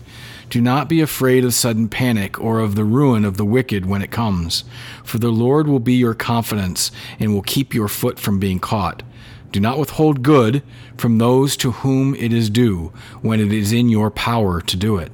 Do 0.49 0.61
not 0.61 0.87
be 0.87 1.01
afraid 1.01 1.43
of 1.43 1.53
sudden 1.53 1.89
panic 1.89 2.39
or 2.39 2.59
of 2.59 2.75
the 2.75 2.85
ruin 2.85 3.25
of 3.25 3.37
the 3.37 3.45
wicked 3.45 3.85
when 3.85 4.01
it 4.01 4.11
comes, 4.11 4.63
for 5.03 5.17
the 5.17 5.31
Lord 5.31 5.67
will 5.67 5.79
be 5.79 5.95
your 5.95 6.13
confidence 6.13 6.91
and 7.19 7.33
will 7.33 7.41
keep 7.41 7.73
your 7.73 7.87
foot 7.87 8.19
from 8.19 8.39
being 8.39 8.59
caught. 8.59 9.03
Do 9.51 9.59
not 9.59 9.77
withhold 9.77 10.23
good 10.23 10.63
from 10.97 11.17
those 11.17 11.57
to 11.57 11.71
whom 11.71 12.15
it 12.15 12.31
is 12.31 12.49
due 12.49 12.93
when 13.21 13.39
it 13.39 13.51
is 13.51 13.71
in 13.71 13.89
your 13.89 14.09
power 14.09 14.61
to 14.61 14.77
do 14.77 14.97
it. 14.97 15.11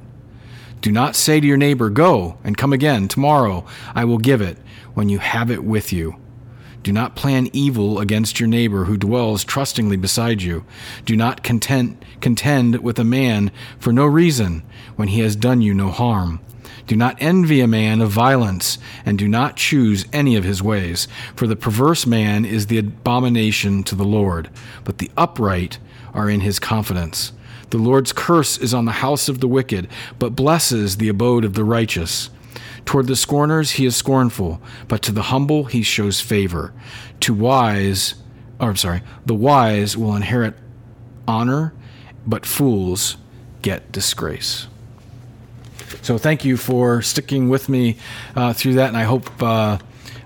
Do 0.80 0.92
not 0.92 1.16
say 1.16 1.40
to 1.40 1.46
your 1.46 1.56
neighbor, 1.56 1.90
Go 1.90 2.38
and 2.44 2.56
come 2.56 2.72
again 2.72 3.08
tomorrow, 3.08 3.66
I 3.94 4.04
will 4.04 4.18
give 4.18 4.40
it, 4.40 4.56
when 4.94 5.08
you 5.08 5.18
have 5.18 5.50
it 5.50 5.64
with 5.64 5.92
you. 5.92 6.16
Do 6.82 6.92
not 6.92 7.14
plan 7.14 7.50
evil 7.52 7.98
against 7.98 8.40
your 8.40 8.48
neighbor 8.48 8.84
who 8.84 8.96
dwells 8.96 9.44
trustingly 9.44 9.96
beside 9.96 10.40
you. 10.40 10.64
Do 11.04 11.14
not 11.14 11.42
content, 11.42 12.02
contend 12.20 12.82
with 12.82 12.98
a 12.98 13.04
man 13.04 13.50
for 13.78 13.92
no 13.92 14.06
reason 14.06 14.62
when 14.96 15.08
he 15.08 15.20
has 15.20 15.36
done 15.36 15.60
you 15.60 15.74
no 15.74 15.90
harm. 15.90 16.40
Do 16.86 16.96
not 16.96 17.16
envy 17.20 17.60
a 17.60 17.68
man 17.68 18.00
of 18.00 18.10
violence, 18.10 18.78
and 19.04 19.18
do 19.18 19.28
not 19.28 19.56
choose 19.56 20.06
any 20.12 20.34
of 20.36 20.44
his 20.44 20.62
ways, 20.62 21.06
for 21.36 21.46
the 21.46 21.54
perverse 21.54 22.06
man 22.06 22.44
is 22.44 22.66
the 22.66 22.78
abomination 22.78 23.84
to 23.84 23.94
the 23.94 24.04
Lord, 24.04 24.48
but 24.82 24.98
the 24.98 25.10
upright 25.16 25.78
are 26.14 26.28
in 26.30 26.40
his 26.40 26.58
confidence. 26.58 27.32
The 27.68 27.78
Lord's 27.78 28.12
curse 28.12 28.58
is 28.58 28.74
on 28.74 28.86
the 28.86 28.92
house 28.92 29.28
of 29.28 29.40
the 29.40 29.46
wicked, 29.46 29.86
but 30.18 30.34
blesses 30.34 30.96
the 30.96 31.08
abode 31.08 31.44
of 31.44 31.54
the 31.54 31.62
righteous. 31.62 32.30
Toward 32.90 33.06
the 33.06 33.14
scorners 33.14 33.70
he 33.70 33.86
is 33.86 33.94
scornful, 33.94 34.60
but 34.88 35.00
to 35.02 35.12
the 35.12 35.22
humble 35.22 35.66
he 35.66 35.80
shows 35.80 36.20
favor. 36.20 36.74
To 37.20 37.32
wise, 37.32 38.16
or 38.58 38.70
I'm 38.70 38.74
sorry, 38.74 39.02
the 39.24 39.32
wise 39.32 39.96
will 39.96 40.16
inherit 40.16 40.54
honor, 41.28 41.72
but 42.26 42.44
fools 42.44 43.16
get 43.62 43.92
disgrace. 43.92 44.66
So 46.02 46.18
thank 46.18 46.44
you 46.44 46.56
for 46.56 47.00
sticking 47.00 47.48
with 47.48 47.68
me 47.68 47.96
uh, 48.34 48.54
through 48.54 48.74
that, 48.74 48.88
and 48.88 48.96
I 48.96 49.04
hope 49.04 49.40
uh, 49.40 49.78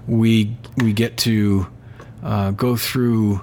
we 0.09 0.57
we 0.79 0.95
get 0.95 1.19
to 1.19 1.67
uh, 2.23 2.53
go 2.53 2.79
through 2.79 3.43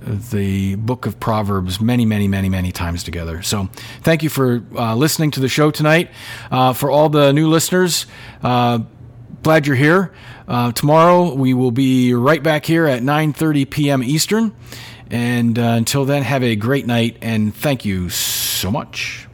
the 0.00 0.74
book 0.76 1.06
of 1.06 1.20
Proverbs 1.20 1.80
many, 1.80 2.04
many, 2.04 2.28
many, 2.28 2.48
many 2.48 2.72
times 2.72 3.04
together. 3.04 3.42
So, 3.42 3.68
thank 4.02 4.22
you 4.22 4.28
for 4.28 4.62
uh, 4.74 4.94
listening 4.94 5.30
to 5.32 5.40
the 5.40 5.48
show 5.48 5.70
tonight. 5.70 6.10
Uh, 6.50 6.72
for 6.72 6.90
all 6.90 7.08
the 7.08 7.32
new 7.32 7.48
listeners, 7.48 8.06
uh, 8.42 8.80
glad 9.42 9.66
you're 9.66 9.76
here. 9.76 10.12
Uh, 10.48 10.72
tomorrow 10.72 11.34
we 11.34 11.54
will 11.54 11.70
be 11.70 12.12
right 12.14 12.42
back 12.42 12.66
here 12.66 12.86
at 12.86 13.02
9:30 13.02 13.70
p.m. 13.70 14.02
Eastern. 14.02 14.54
And 15.10 15.58
uh, 15.58 15.62
until 15.62 16.04
then, 16.04 16.22
have 16.22 16.42
a 16.42 16.54
great 16.56 16.86
night 16.86 17.16
and 17.20 17.54
thank 17.54 17.84
you 17.84 18.08
so 18.10 18.70
much. 18.70 19.29